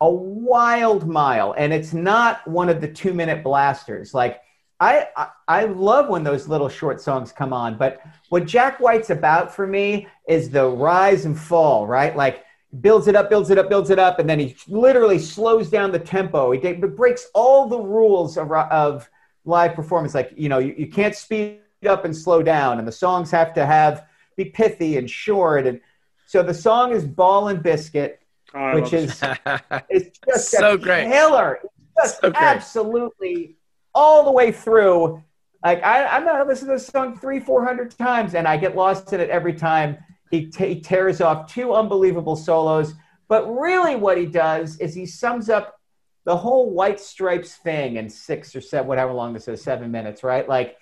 [0.00, 1.52] a wild mile.
[1.58, 4.14] And it's not one of the two minute blasters.
[4.14, 4.40] Like
[4.80, 9.10] I, I I love when those little short songs come on, but what Jack White's
[9.10, 12.14] about for me is the rise and fall, right?
[12.16, 12.44] Like
[12.80, 15.92] builds it up, builds it up, builds it up, and then he literally slows down
[15.92, 16.50] the tempo.
[16.50, 19.08] He de- breaks all the rules of, of
[19.44, 20.14] live performance.
[20.14, 23.54] Like you know, you, you can't speed up and slow down, and the songs have
[23.54, 24.06] to have
[24.36, 25.66] be pithy and short.
[25.66, 25.80] And
[26.26, 28.20] so the song is "Ball and Biscuit,"
[28.54, 29.22] Oh, which is
[29.88, 31.08] it's just So a great.
[31.08, 31.60] killer.
[31.62, 31.72] It's
[32.02, 32.40] just So great.
[32.40, 33.56] absolutely
[33.94, 35.22] all the way through.
[35.64, 38.76] Like I, I'm not listening to this song three, four hundred times, and I get
[38.76, 39.98] lost in it every time.
[40.30, 42.94] He, t- he tears off two unbelievable solos,
[43.28, 45.78] but really, what he does is he sums up
[46.24, 50.22] the whole White Stripes thing in six or seven, whatever long this is, seven minutes,
[50.22, 50.48] right?
[50.48, 50.76] Like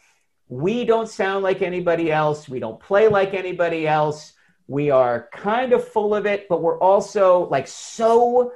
[0.49, 2.49] we don't sound like anybody else.
[2.49, 4.33] We don't play like anybody else.
[4.69, 8.53] We are kind of full of it, but we're also like so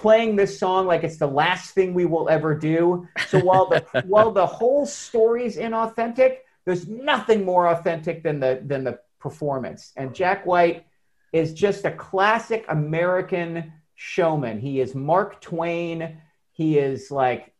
[0.00, 3.06] playing this song like it's the last thing we will ever do.
[3.28, 8.82] So while the while the whole story's inauthentic, there's nothing more authentic than the than
[8.84, 9.92] the performance.
[9.96, 10.86] And Jack White
[11.32, 14.58] is just a classic American showman.
[14.58, 16.16] He is Mark Twain.
[16.52, 17.52] He is like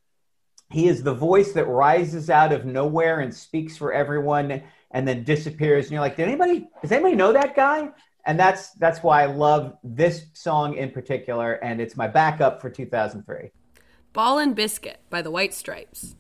[0.71, 4.63] he is the voice that rises out of nowhere and speaks for everyone
[4.93, 7.89] and then disappears and you're like did anybody does anybody know that guy
[8.27, 12.71] and that's that's why i love this song in particular and it's my backup for
[12.71, 13.51] 2003
[14.13, 16.17] Ball and Biscuit by the White Stripes.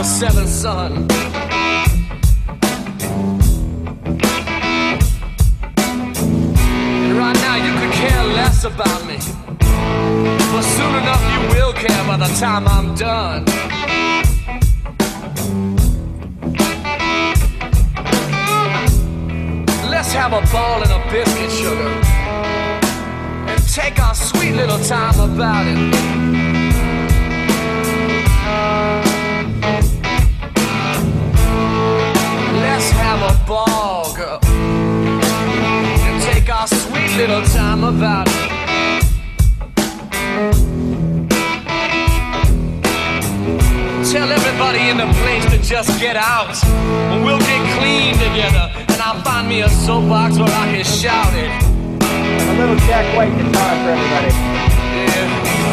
[0.00, 0.92] The seventh son.
[7.04, 9.18] And right now you could care less about me.
[10.52, 13.44] But soon enough you will care by the time I'm done.
[19.90, 21.90] Let's have a ball and a biscuit, sugar.
[23.50, 26.39] And take our sweet little time about it.
[37.20, 38.32] Little time about it.
[44.10, 46.56] Tell everybody in the place to just get out.
[47.12, 48.72] And we'll get clean together.
[48.88, 51.52] And I'll find me a soapbox where I can shout it.
[52.00, 54.32] A little Jack White guitar for everybody.
[55.12, 55.69] That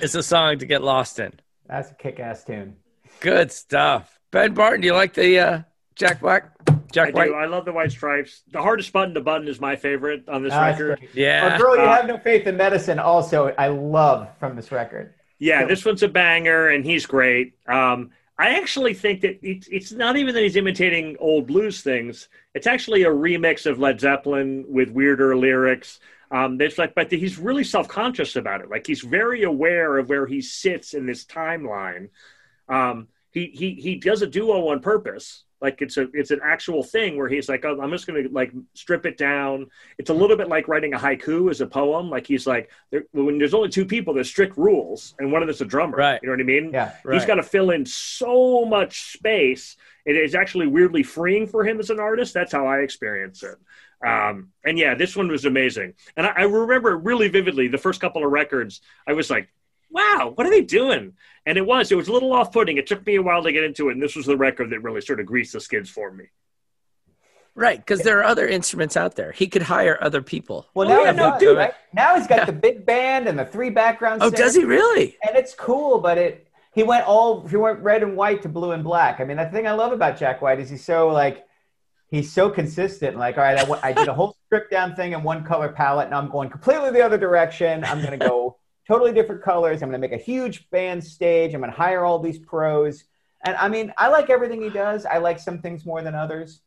[0.00, 1.32] is a song to get lost in.
[1.66, 2.76] That's a kick-ass tune.
[3.20, 4.18] Good stuff.
[4.30, 5.62] Ben Barton, do you like the uh,
[5.94, 6.50] Jack Black?
[6.92, 7.26] Jack I White?
[7.26, 7.34] do.
[7.34, 8.42] I love the white stripes.
[8.50, 11.06] The hardest button to button is my favorite on this record.
[11.14, 11.54] Yeah.
[11.54, 12.98] A girl you Uh, have no faith in medicine.
[12.98, 15.14] Also, I love from this record.
[15.38, 17.54] Yeah, this one's a banger, and he's great.
[17.68, 22.28] Um, I actually think that it's, it's not even that he's imitating old blues things.
[22.54, 26.00] It's actually a remix of Led Zeppelin with weirder lyrics.
[26.30, 28.70] Um, there's like, but he's really self-conscious about it.
[28.70, 32.10] Like he's very aware of where he sits in this timeline.
[32.68, 35.44] Um, he he he does a duo on purpose.
[35.60, 38.52] Like it's a it's an actual thing where he's like, oh, I'm just gonna like
[38.74, 39.66] strip it down.
[39.98, 42.10] It's a little bit like writing a haiku as a poem.
[42.10, 45.48] Like he's like, there, when there's only two people, there's strict rules, and one of
[45.48, 45.96] them's a drummer.
[45.96, 46.20] Right.
[46.22, 46.70] You know what I mean?
[46.72, 46.92] Yeah.
[46.96, 47.26] He's Right.
[47.26, 49.76] got to fill in so much space.
[50.06, 52.34] It is actually weirdly freeing for him as an artist.
[52.34, 53.56] That's how I experience it.
[54.06, 55.94] Um, and yeah, this one was amazing.
[56.16, 58.80] And I, I remember really vividly the first couple of records.
[59.08, 59.48] I was like,
[59.90, 61.14] wow, what are they doing?
[61.46, 62.76] And it was, it was a little off putting.
[62.76, 63.92] It took me a while to get into it.
[63.92, 66.26] And this was the record that really sort of greased the skids for me.
[67.54, 69.32] Right, because there are other instruments out there.
[69.32, 70.66] He could hire other people.
[70.74, 71.56] Well, Oh, now, yeah, he no, does, do it.
[71.56, 71.74] right?
[71.92, 74.22] now he's got the big band and the three background.
[74.22, 75.16] Oh, does he really?
[75.26, 78.70] And it's cool, but it he went all he went red and white to blue
[78.72, 79.18] and black.
[79.18, 81.44] I mean, the thing I love about Jack White is he's so like
[82.10, 83.16] he's so consistent.
[83.16, 86.06] Like, all right, I, I did a whole stripped down thing in one color palette.
[86.06, 87.82] and I'm going completely the other direction.
[87.82, 88.58] I'm going to go
[88.88, 89.82] totally different colors.
[89.82, 91.54] I'm going to make a huge band stage.
[91.54, 93.04] I'm going to hire all these pros.
[93.44, 95.06] And I mean, I like everything he does.
[95.06, 96.60] I like some things more than others.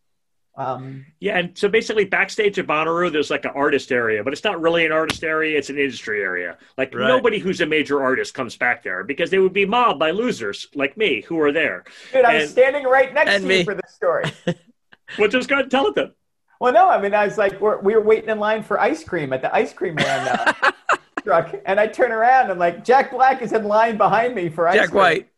[0.57, 4.43] Um, Yeah, and so basically backstage at Bonnaroo, there's like an artist area, but it's
[4.43, 6.57] not really an artist area; it's an industry area.
[6.77, 7.07] Like Right.
[7.07, 10.67] nobody who's a major artist comes back there because they would be mobbed by losers
[10.75, 11.85] like me who are there.
[12.11, 13.59] dude, I was And- standing right next and to me.
[13.59, 14.25] you for this story.
[15.17, 16.11] Well, just go ahead and tell it then.
[16.61, 19.03] Well, no, I mean, I was like, we're, we were waiting in line for ice
[19.03, 20.45] cream at the ice cream man
[21.23, 24.67] truck, and I turn around and like Jack Black is in line behind me for
[24.67, 24.99] ice Jack cream.
[24.99, 25.30] White.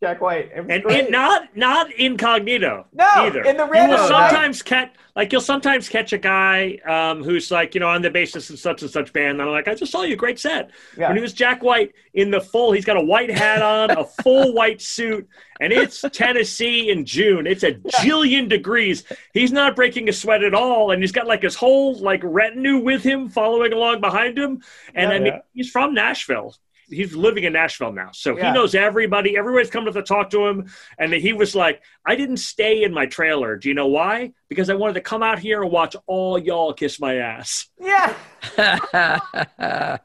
[0.00, 0.50] Jack White.
[0.54, 3.42] And, and not not incognito No, either.
[3.42, 4.30] in the you random will night.
[4.30, 8.10] sometimes catch like you'll sometimes catch a guy um, who's like you know on the
[8.10, 9.40] basis of such and such band.
[9.40, 10.70] And I'm like, I just saw you, great set.
[10.96, 11.08] Yeah.
[11.08, 14.04] When he was Jack White in the full, he's got a white hat on, a
[14.22, 15.28] full white suit,
[15.60, 17.48] and it's Tennessee in June.
[17.48, 19.02] It's a jillion degrees.
[19.34, 22.78] He's not breaking a sweat at all, and he's got like his whole like retinue
[22.78, 24.62] with him, following along behind him.
[24.94, 25.16] And Yeah.
[25.16, 26.54] I mean, he's from Nashville.
[26.90, 28.48] He's living in Nashville now, so Yeah.
[28.48, 29.36] he knows everybody.
[29.36, 30.66] Everybody's coming up to talk to him,
[30.98, 33.56] and he was like, "I didn't stay in my trailer.
[33.56, 34.32] Do you know why?
[34.48, 38.14] Because I wanted to come out here and watch all y'all kiss my ass." yeah.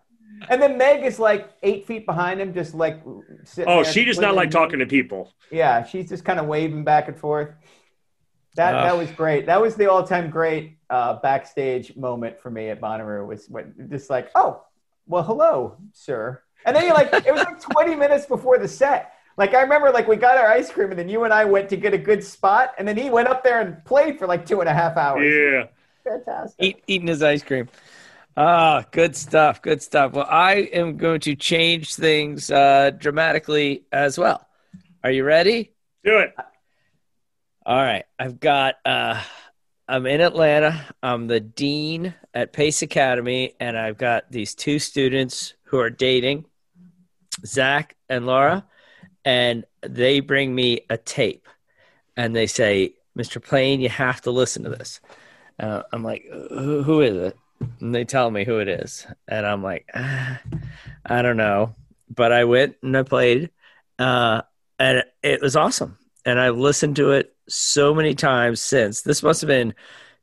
[0.50, 3.02] And then Meg is like eight feet behind him, just like
[3.46, 5.32] sitting Oh, there she does not like talking to people.
[5.52, 7.50] Yeah, she's just kind of waving back and forth.
[8.56, 8.84] That Ugh.
[8.84, 9.46] that was great.
[9.46, 13.26] That was the all-time great uh, backstage moment for me at Bonnaroo.
[13.26, 14.64] Was when just like, oh,
[15.08, 16.42] well, hello, sir.
[16.66, 19.14] And then you like, it was like 20 minutes before the set.
[19.38, 21.70] Like I remember, like we got our ice cream, and then you and I went
[21.70, 24.45] to get a good spot, and then he went up there and played for like
[24.45, 25.34] two and a half hours.
[25.34, 25.68] Yeah.
[26.03, 26.55] Fantastic.
[26.64, 27.68] Eat, eating his ice cream.
[28.36, 29.61] Ah, good stuff.
[29.61, 30.14] Good stuff.
[30.14, 34.47] Well, I am going to change things uh, dramatically as well.
[35.03, 35.72] Are you ready?
[36.03, 36.34] Do it.
[37.66, 38.05] All right.
[38.20, 39.22] I've got, uh,
[39.88, 40.84] I'm in Atlanta.
[41.01, 46.45] I'm the dean at Pace Academy, and I've got these two students who are dating,
[47.46, 48.66] Zach and Laura,
[49.26, 51.48] and they bring me a tape
[52.16, 53.44] and they say, Mr.
[53.44, 55.00] Plain, you have to listen to this.
[55.60, 57.38] Uh, I'm like, who, who is it?
[57.80, 59.06] And they tell me who it is.
[59.28, 60.42] And I'm like, ah,
[61.06, 61.76] I don't know.
[62.10, 63.52] But I went and I played,
[64.00, 64.42] uh,
[64.80, 65.98] and it, was awesome.
[66.26, 69.02] And I've listened to it so many times since.
[69.02, 69.74] This must have been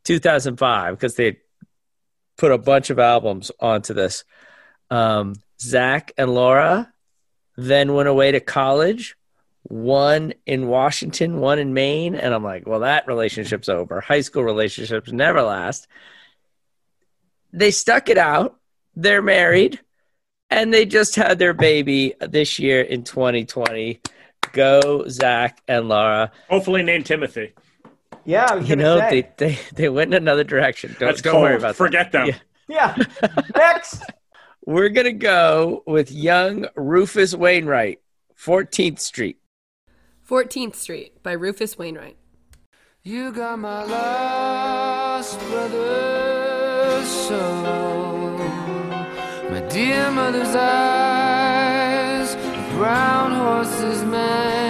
[0.05, 1.39] 2005 because they
[2.37, 4.25] put a bunch of albums onto this.
[4.91, 6.93] Um, Zach and Laura
[7.69, 9.17] then went away to college,
[9.65, 12.15] one in Washington, one in Maine.
[12.15, 14.01] And I'm like, well, that relationship's over.
[14.01, 15.87] High school relationships never last.
[17.53, 18.57] they stuck it out.
[18.97, 19.81] They're married,
[20.51, 24.01] and they just had their baby this year in 2020.
[24.53, 26.33] Go Zach and Laura.
[26.49, 27.53] Hopefully named Timothy.
[28.25, 29.29] Yeah, I was You know say.
[29.37, 30.97] they, they they went in another direction.
[30.99, 31.63] Don't, That's don't worry cold.
[31.63, 32.27] about Forget that.
[32.27, 32.41] them.
[32.69, 32.95] Yeah.
[32.97, 33.31] Yeah.
[33.55, 34.03] Next.
[34.67, 38.01] We're gonna go with young Rufus Wainwright,
[38.39, 39.39] 14th Street.
[40.29, 42.19] 14th Street by Rufus Wainwright.
[43.03, 48.37] You got my lost brother's soul,
[49.49, 52.35] my dear mother's eyes,
[52.75, 54.70] brown horse's mane,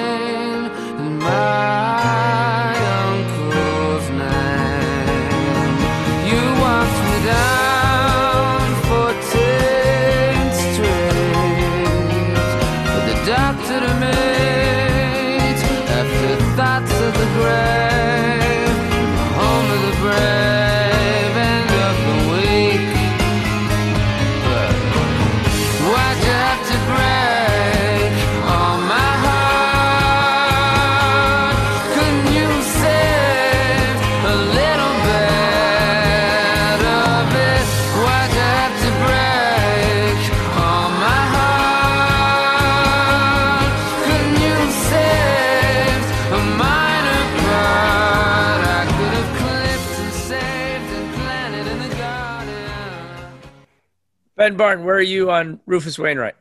[54.50, 56.34] Ben Barton, where are you on Rufus Wainwright?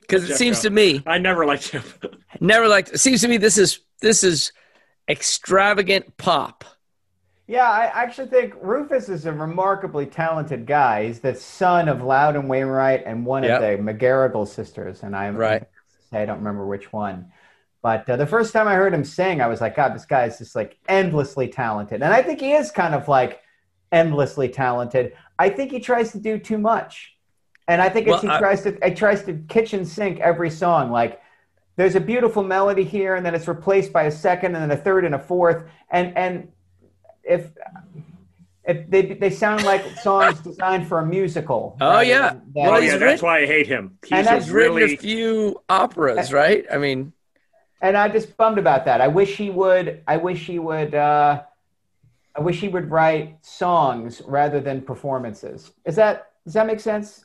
[0.00, 1.82] Because it seems to me I never liked him.
[2.40, 2.92] never liked.
[2.92, 4.52] It seems to me this is this is
[5.08, 6.64] extravagant pop.
[7.46, 11.06] Yeah, I actually think Rufus is a remarkably talented guy.
[11.06, 13.60] He's the son of Loudon Wainwright and one Yep.
[13.60, 15.64] of the McGarrigle sisters, and I'm Right.
[16.10, 17.32] I don't remember which one.
[17.82, 20.24] But uh, the first time I heard him sing, I was like, God, this guy
[20.24, 23.41] is just like endlessly talented, and I think he is kind of like
[23.92, 25.12] endlessly talented.
[25.38, 27.14] I think he tries to do too much,
[27.68, 30.50] and I think it's, Well, he I- tries to he tries to kitchen sink every
[30.50, 30.90] song.
[30.90, 31.20] Like
[31.76, 34.80] there's a beautiful melody here, and then it's replaced by a second, and then a
[34.82, 36.48] third, and a fourth, and and
[37.22, 37.50] if
[38.64, 41.76] if they they sound like songs designed for a musical.
[41.80, 42.28] Oh, rather yeah.
[42.30, 43.98] than- Well, oh he's yeah, written- that's why I hate him.
[44.10, 46.64] And He's that's a He's written really a few operas, right?
[46.72, 47.12] I mean,
[47.80, 49.00] and I'm just bummed about that.
[49.00, 50.02] I wish he would.
[50.06, 50.94] I wish he would.
[50.94, 51.42] Uh,
[52.34, 55.70] I wish he would write songs rather than performances.
[55.84, 57.24] Is that does that make sense?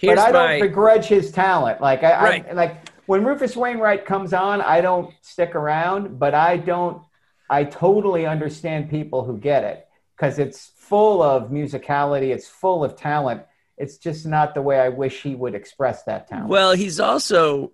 [0.00, 1.80] here's but I my don't begrudge his talent.
[1.80, 2.46] Like I, Right.
[2.48, 7.02] I like when Rufus Wainwright comes on, I don't stick around, but I don't.
[7.48, 12.32] I totally understand people who get it because it's full of musicality.
[12.32, 13.42] It's full of talent.
[13.76, 16.48] It's just not the way I wish he would express that talent.
[16.48, 16.72] well.
[16.72, 17.72] He's also.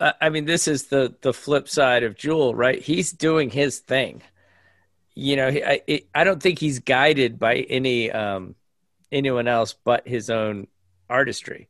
[0.00, 2.82] I mean, this is the the flip side of Jewel, right?
[2.82, 4.22] He's doing his thing.
[5.14, 8.54] You know, I it, I don't think he's guided by any um
[9.10, 10.68] anyone else but his own
[11.10, 11.68] artistry.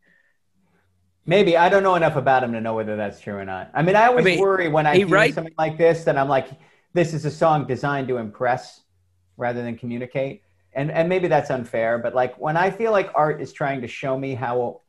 [1.26, 3.70] Maybe I don't know enough about him to know whether that's true or not.
[3.74, 6.16] I mean, I always mean, worry when I he hear write- something like this that
[6.18, 6.48] I'm like,
[6.94, 8.80] this is a song designed to impress
[9.36, 10.42] rather than communicate.
[10.74, 13.88] And and maybe that's unfair, but like when I feel like art is trying to
[13.88, 14.80] show me how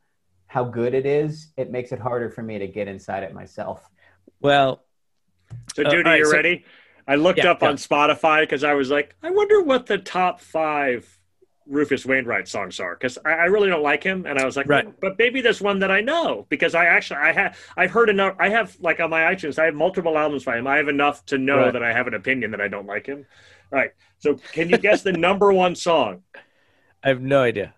[0.46, 3.88] how good it is, it makes it harder for me to get inside it myself.
[4.40, 4.82] Well,
[5.74, 6.64] So, Uh, Judy, all right, you so- ready?
[7.06, 7.68] I looked Yeah, up yeah.
[7.68, 11.08] on Spotify because I was like, I wonder what the top five
[11.66, 14.68] Rufus Wainwright songs are because I, I really don't like him, and I was like,
[14.68, 14.88] Right.
[15.00, 18.36] but maybe there's one that I know because I actually I have I've heard enough.
[18.38, 20.66] I have like on my iTunes, I have multiple albums by him.
[20.66, 21.72] I have enough to know Right.
[21.72, 23.24] that I have an opinion that I don't like him.
[23.72, 23.92] All right.
[24.18, 26.22] So, can you guess the number one song?
[27.02, 27.74] I have no idea.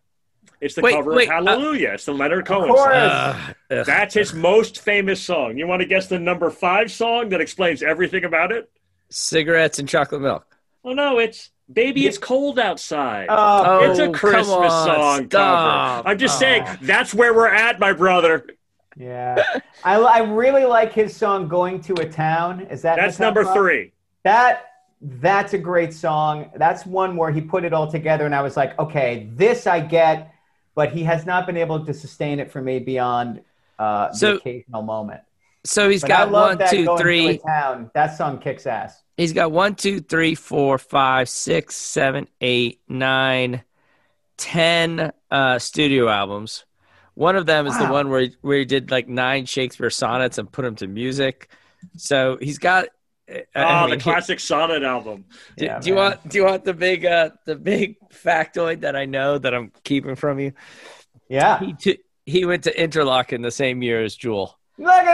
[0.61, 1.91] It's the Wait, cover wait, of Hallelujah.
[1.95, 2.81] it's the Leonard Cohen course.
[2.83, 2.93] song.
[2.93, 3.85] Uh.
[3.85, 5.59] That's his most famous song.
[5.59, 8.71] You want to guess the number five song that explains everything about it?
[9.09, 10.47] Cigarettes and chocolate milk.
[10.85, 13.27] Oh no, it's Baby It's Cold Outside.
[13.29, 15.97] Oh, it's a come Christmas on, song stop.
[16.05, 16.09] cover.
[16.09, 16.41] I'm just Oh.
[16.41, 18.47] saying that's where we're at, my brother.
[18.97, 19.43] yeah.
[19.85, 23.55] I, I really like his song "Going to a Town." Is that That's number five?
[23.55, 23.93] three.
[24.23, 24.67] That
[25.03, 26.51] that's a great song.
[26.57, 29.81] That's one where he put it all together, and I was like, okay, this I
[29.81, 30.33] get,
[30.75, 33.43] but he has not been able to sustain it for me beyond
[33.79, 35.21] uh, So- the occasional moment.
[35.67, 37.29] So he's But I got love one, that two, Going to three.
[37.29, 37.91] a Town.
[37.95, 39.03] That song kicks ass.
[39.17, 43.63] He's got one, two, three, four, five, six, seven, eight, nine,
[44.37, 46.65] ten uh, studio albums.
[47.15, 50.37] One of them is the one where he, where he did like nine Shakespeare sonnets
[50.37, 51.49] and put them to music.
[51.97, 52.89] So he's got.
[53.31, 55.25] uh, I Oh, mean, the he- classic sonnet album.
[55.57, 56.29] do, Yeah, do you want?
[56.29, 60.15] Do you want the big, uh, the big factoid that I know that I'm keeping
[60.15, 60.53] from you?
[61.29, 61.59] Yeah.
[61.59, 64.59] He t- he went to Interlochen the same year as Jewel.
[64.79, 65.05] Look at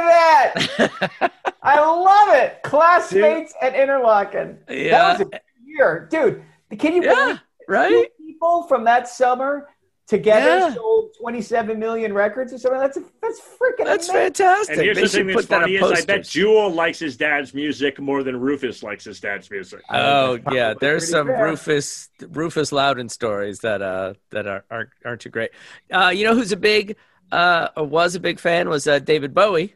[0.59, 1.33] that.
[1.63, 2.63] I love it.
[2.63, 4.59] Classmates at Interlochen.
[4.69, 5.17] Yeah.
[5.17, 6.09] That was a year.
[6.11, 6.43] Dude,
[6.79, 7.89] can you Yeah, believe right?
[7.91, 9.69] two people people from that summer
[10.09, 10.75] together Yeah.
[10.75, 12.81] sold 27 million records or something.
[12.81, 14.35] That's that's freaking That's amazing.
[14.35, 14.77] fantastic.
[14.77, 16.25] And here's They the should thing that's that funny on is I bet.
[16.25, 19.81] Jewel likes his dad's music more than Rufus likes his dad's music.
[19.91, 21.45] Oh That's yeah, there's some fair.
[21.45, 25.51] Rufus Rufus Loudon stories that uh that are, aren't aren't too great.
[25.93, 26.97] Uh, you know who's a big
[27.33, 29.75] uh was a big fan was uh, David Bowie.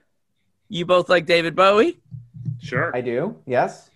[0.69, 1.99] You both like David Bowie?
[2.61, 2.95] Sure.
[2.95, 3.37] I do.
[3.47, 3.91] Yes.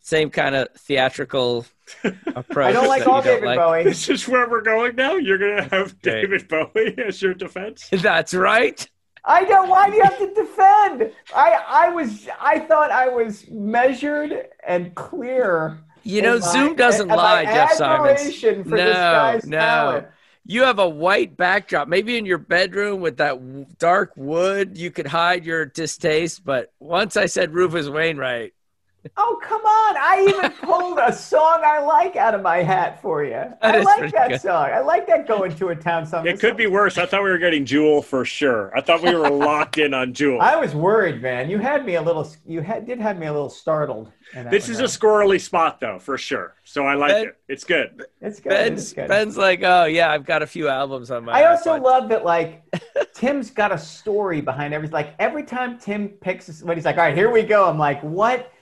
[0.00, 1.66] Same kind of theatrical
[2.34, 2.68] approach.
[2.68, 3.58] I don't like that you all David like.
[3.58, 3.84] Bowie.
[3.84, 5.16] This is where we're going now.
[5.16, 6.22] You're gonna have Okay.
[6.22, 7.88] David Bowie as your defense.
[7.92, 8.88] That's right.
[9.24, 9.68] I don't.
[9.68, 11.12] Why do you have to defend?
[11.34, 12.28] I I was.
[12.40, 15.78] I thought I was measured and clear.
[16.02, 18.42] You know, in my- Zoom doesn't lie, Jeff Simons.
[18.42, 19.58] no, this guy's no.
[19.58, 20.06] talent.
[20.50, 21.86] You have a white backdrop.
[21.86, 26.44] Maybe in your bedroom with that dark wood, you could hide your distaste.
[26.44, 28.52] But once I said Rufus Wainwright,
[29.16, 29.96] Oh come on!
[29.96, 33.44] I even pulled a song I like out of my hat for you.
[33.62, 34.40] I like that good.
[34.40, 34.70] song.
[34.70, 36.26] I like that going to a town song.
[36.26, 36.98] It could be worse.
[36.98, 38.76] I thought we were getting Jewel for sure.
[38.76, 40.40] I thought we were locked in on Jewel.
[40.40, 41.48] I was worried, man.
[41.48, 42.30] You had me a little.
[42.46, 44.12] You had did have me a little startled.
[44.32, 44.84] This one, is a though.
[44.84, 46.54] squirrely spot though, for sure.
[46.64, 47.36] So I like Ben- it.
[47.48, 48.04] It's good.
[48.20, 48.50] It's good.
[48.50, 49.08] Ben's, it's good.
[49.08, 52.08] Ben's like, oh, yeah, I've got a few albums on my I also iPod." love
[52.10, 52.62] that like
[53.14, 54.92] Tim's got a story behind everything.
[54.92, 57.68] Like every time Tim picks when he's like, all right, here we go.
[57.68, 58.52] I'm like, what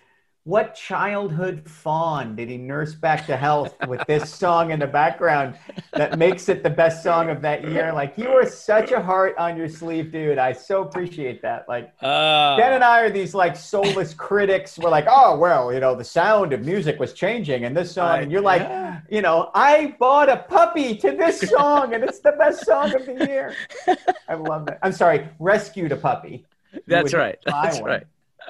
[0.44, 5.58] what childhood fawn did he nurse back to health with this song in the background
[5.92, 7.92] that makes it the best song of that year?
[7.92, 10.38] Like you are such a heart on your sleeve, dude.
[10.38, 11.68] I so appreciate that.
[11.68, 12.56] Like Ah.
[12.56, 14.78] Ben and I are these like soulless critics.
[14.78, 18.08] We're like, oh well, you know, the sound of music was changing, and this song,
[18.10, 19.00] I- and you're like, yeah.
[19.10, 23.04] you know, I bought a puppy to this song, and it's the best song of
[23.04, 23.54] the year.
[24.28, 24.78] I love that.
[24.82, 26.46] I'm sorry, rescued a puppy.
[26.86, 27.38] That's right.
[27.44, 27.90] That's one.
[27.90, 28.06] right.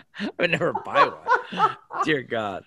[0.19, 1.77] I would never buy one.
[2.05, 2.65] Dear God.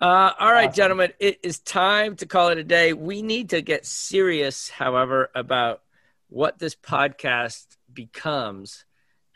[0.00, 0.74] Uh, all right, Awesome.
[0.76, 2.92] gentlemen, it is time to call it a day.
[2.92, 5.82] We need to get serious, however, about
[6.28, 8.84] what this podcast becomes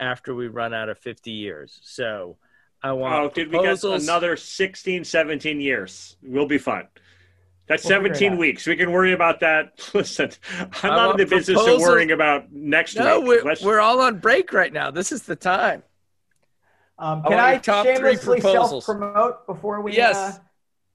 [0.01, 1.79] after we run out of 50 years.
[1.83, 2.37] So
[2.83, 6.16] I want Oh, dude, we got another 16, 17 years.
[6.22, 6.89] We'll be fine.
[7.68, 8.66] That's We'll 17 weeks.
[8.66, 9.89] We can worry about that.
[9.95, 13.43] Listen, I'm I not in the business of worrying about next no, week.
[13.45, 14.91] we're, we're all on break right now.
[14.91, 15.83] This is the time.
[16.99, 19.92] Um, can I, top shamelessly self-promote before we?
[19.94, 20.16] yes.
[20.16, 20.38] uh,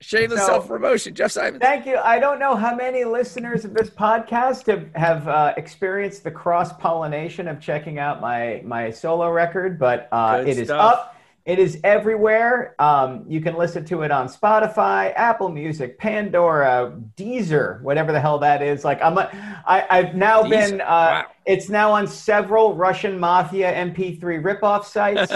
[0.04, 1.14] Shameless so- self promotion.
[1.14, 1.60] Jeff Simon.
[1.60, 1.98] Thank you.
[1.98, 6.74] I don't know how many listeners of this podcast have, have uh, experienced the cross
[6.74, 10.96] pollination of checking out my my solo record, but uh, it is stuff.
[10.96, 11.18] up.
[11.46, 12.76] It is everywhere.
[12.80, 18.40] Um, you can listen to it on Spotify, Apple Music, Pandora, Deezer, whatever the hell
[18.40, 18.84] that is.
[18.84, 19.30] Like I'm, a,
[19.68, 20.50] I, I've now Deezer.
[20.50, 20.82] been.
[20.82, 21.26] Uh, Wow.
[21.52, 25.34] It's now on several Russian mafia MP3 ripoff sites.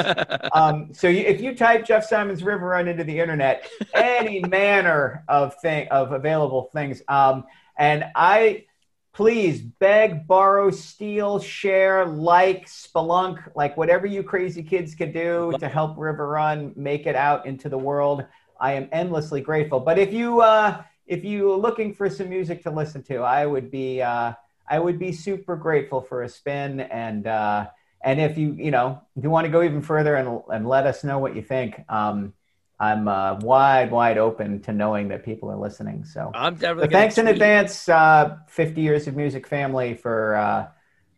[0.53, 5.25] um, so you, if you type Jeff Simon's River Run into the internet, any manner
[5.27, 7.01] of thing of available things.
[7.09, 7.43] Um,
[7.77, 8.63] and I
[9.11, 15.67] please beg, borrow, steal, share, like, spelunk, like whatever you crazy kids can do to
[15.67, 18.23] help River Run make it out into the world.
[18.57, 19.81] I am endlessly grateful.
[19.81, 23.69] But if you uh, if you're looking for some music to listen to, I would
[23.69, 24.31] be uh,
[24.69, 27.27] I would be super grateful for a spin and.
[27.27, 27.67] Uh,
[28.03, 30.85] and if you, you know, if you want to go even further and, and let
[30.85, 32.33] us know what you think, um,
[32.79, 36.05] I'm uh, wide, wide open to knowing that people are listening.
[36.05, 40.67] So, I'm definitely thanks in advance, uh, 50 years of music family for uh,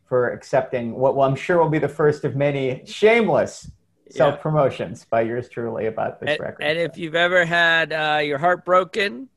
[0.07, 3.69] for accepting what well, I'm sure will be the first of many shameless
[4.05, 4.13] Yeah.
[4.13, 6.63] self promotions by yours truly about this And, record.
[6.63, 9.27] and if you've ever had uh, your heart broken,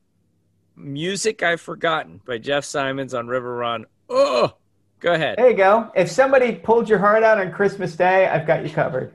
[0.77, 3.85] music I've forgotten by Jeff Simons on River Run.
[4.13, 4.53] Oh,
[4.99, 5.37] go ahead.
[5.37, 5.89] there you go.
[5.95, 9.13] If somebody pulled your heart out on Christmas Day, I've got you covered.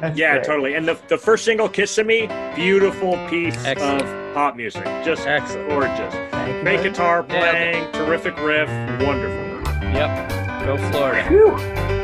[0.00, 0.44] That's yeah, great.
[0.44, 0.74] totally.
[0.74, 4.02] And the, the first single, "Kiss of Me," beautiful piece Excellent.
[4.02, 5.68] of pop music, just Excellent.
[5.68, 6.14] gorgeous.
[6.30, 7.50] Thank Great guitar Nailed it.
[7.50, 8.68] playing, terrific riff,
[9.06, 9.72] wonderful.
[9.90, 10.64] Yep.
[10.66, 11.26] Go Florida.
[11.28, 11.50] Phew.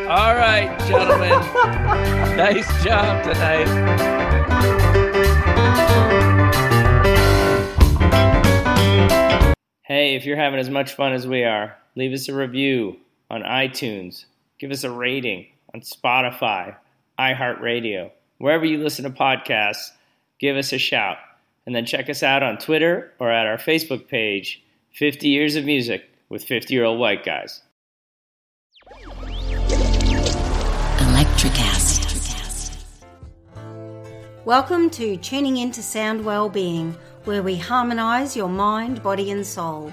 [0.08, 1.30] All right, gentlemen.
[2.36, 3.66] nice job tonight.
[9.84, 12.98] Hey, if you're having as much fun as we are, leave us a review
[13.30, 14.26] on iTunes.
[14.60, 16.76] Give us a rating on Spotify,
[17.18, 18.10] iHeartRadio.
[18.38, 19.90] Wherever you listen to podcasts,
[20.38, 21.16] give us a shout.
[21.64, 25.64] And then check us out on Twitter or at our Facebook page, 50 Years of
[25.64, 27.62] Music with 50 Year Old White Guys.
[30.98, 32.04] Electricast.
[34.44, 39.92] Welcome to Tuning Into Sound Wellbeing, where we harmonise your mind, body, and soul.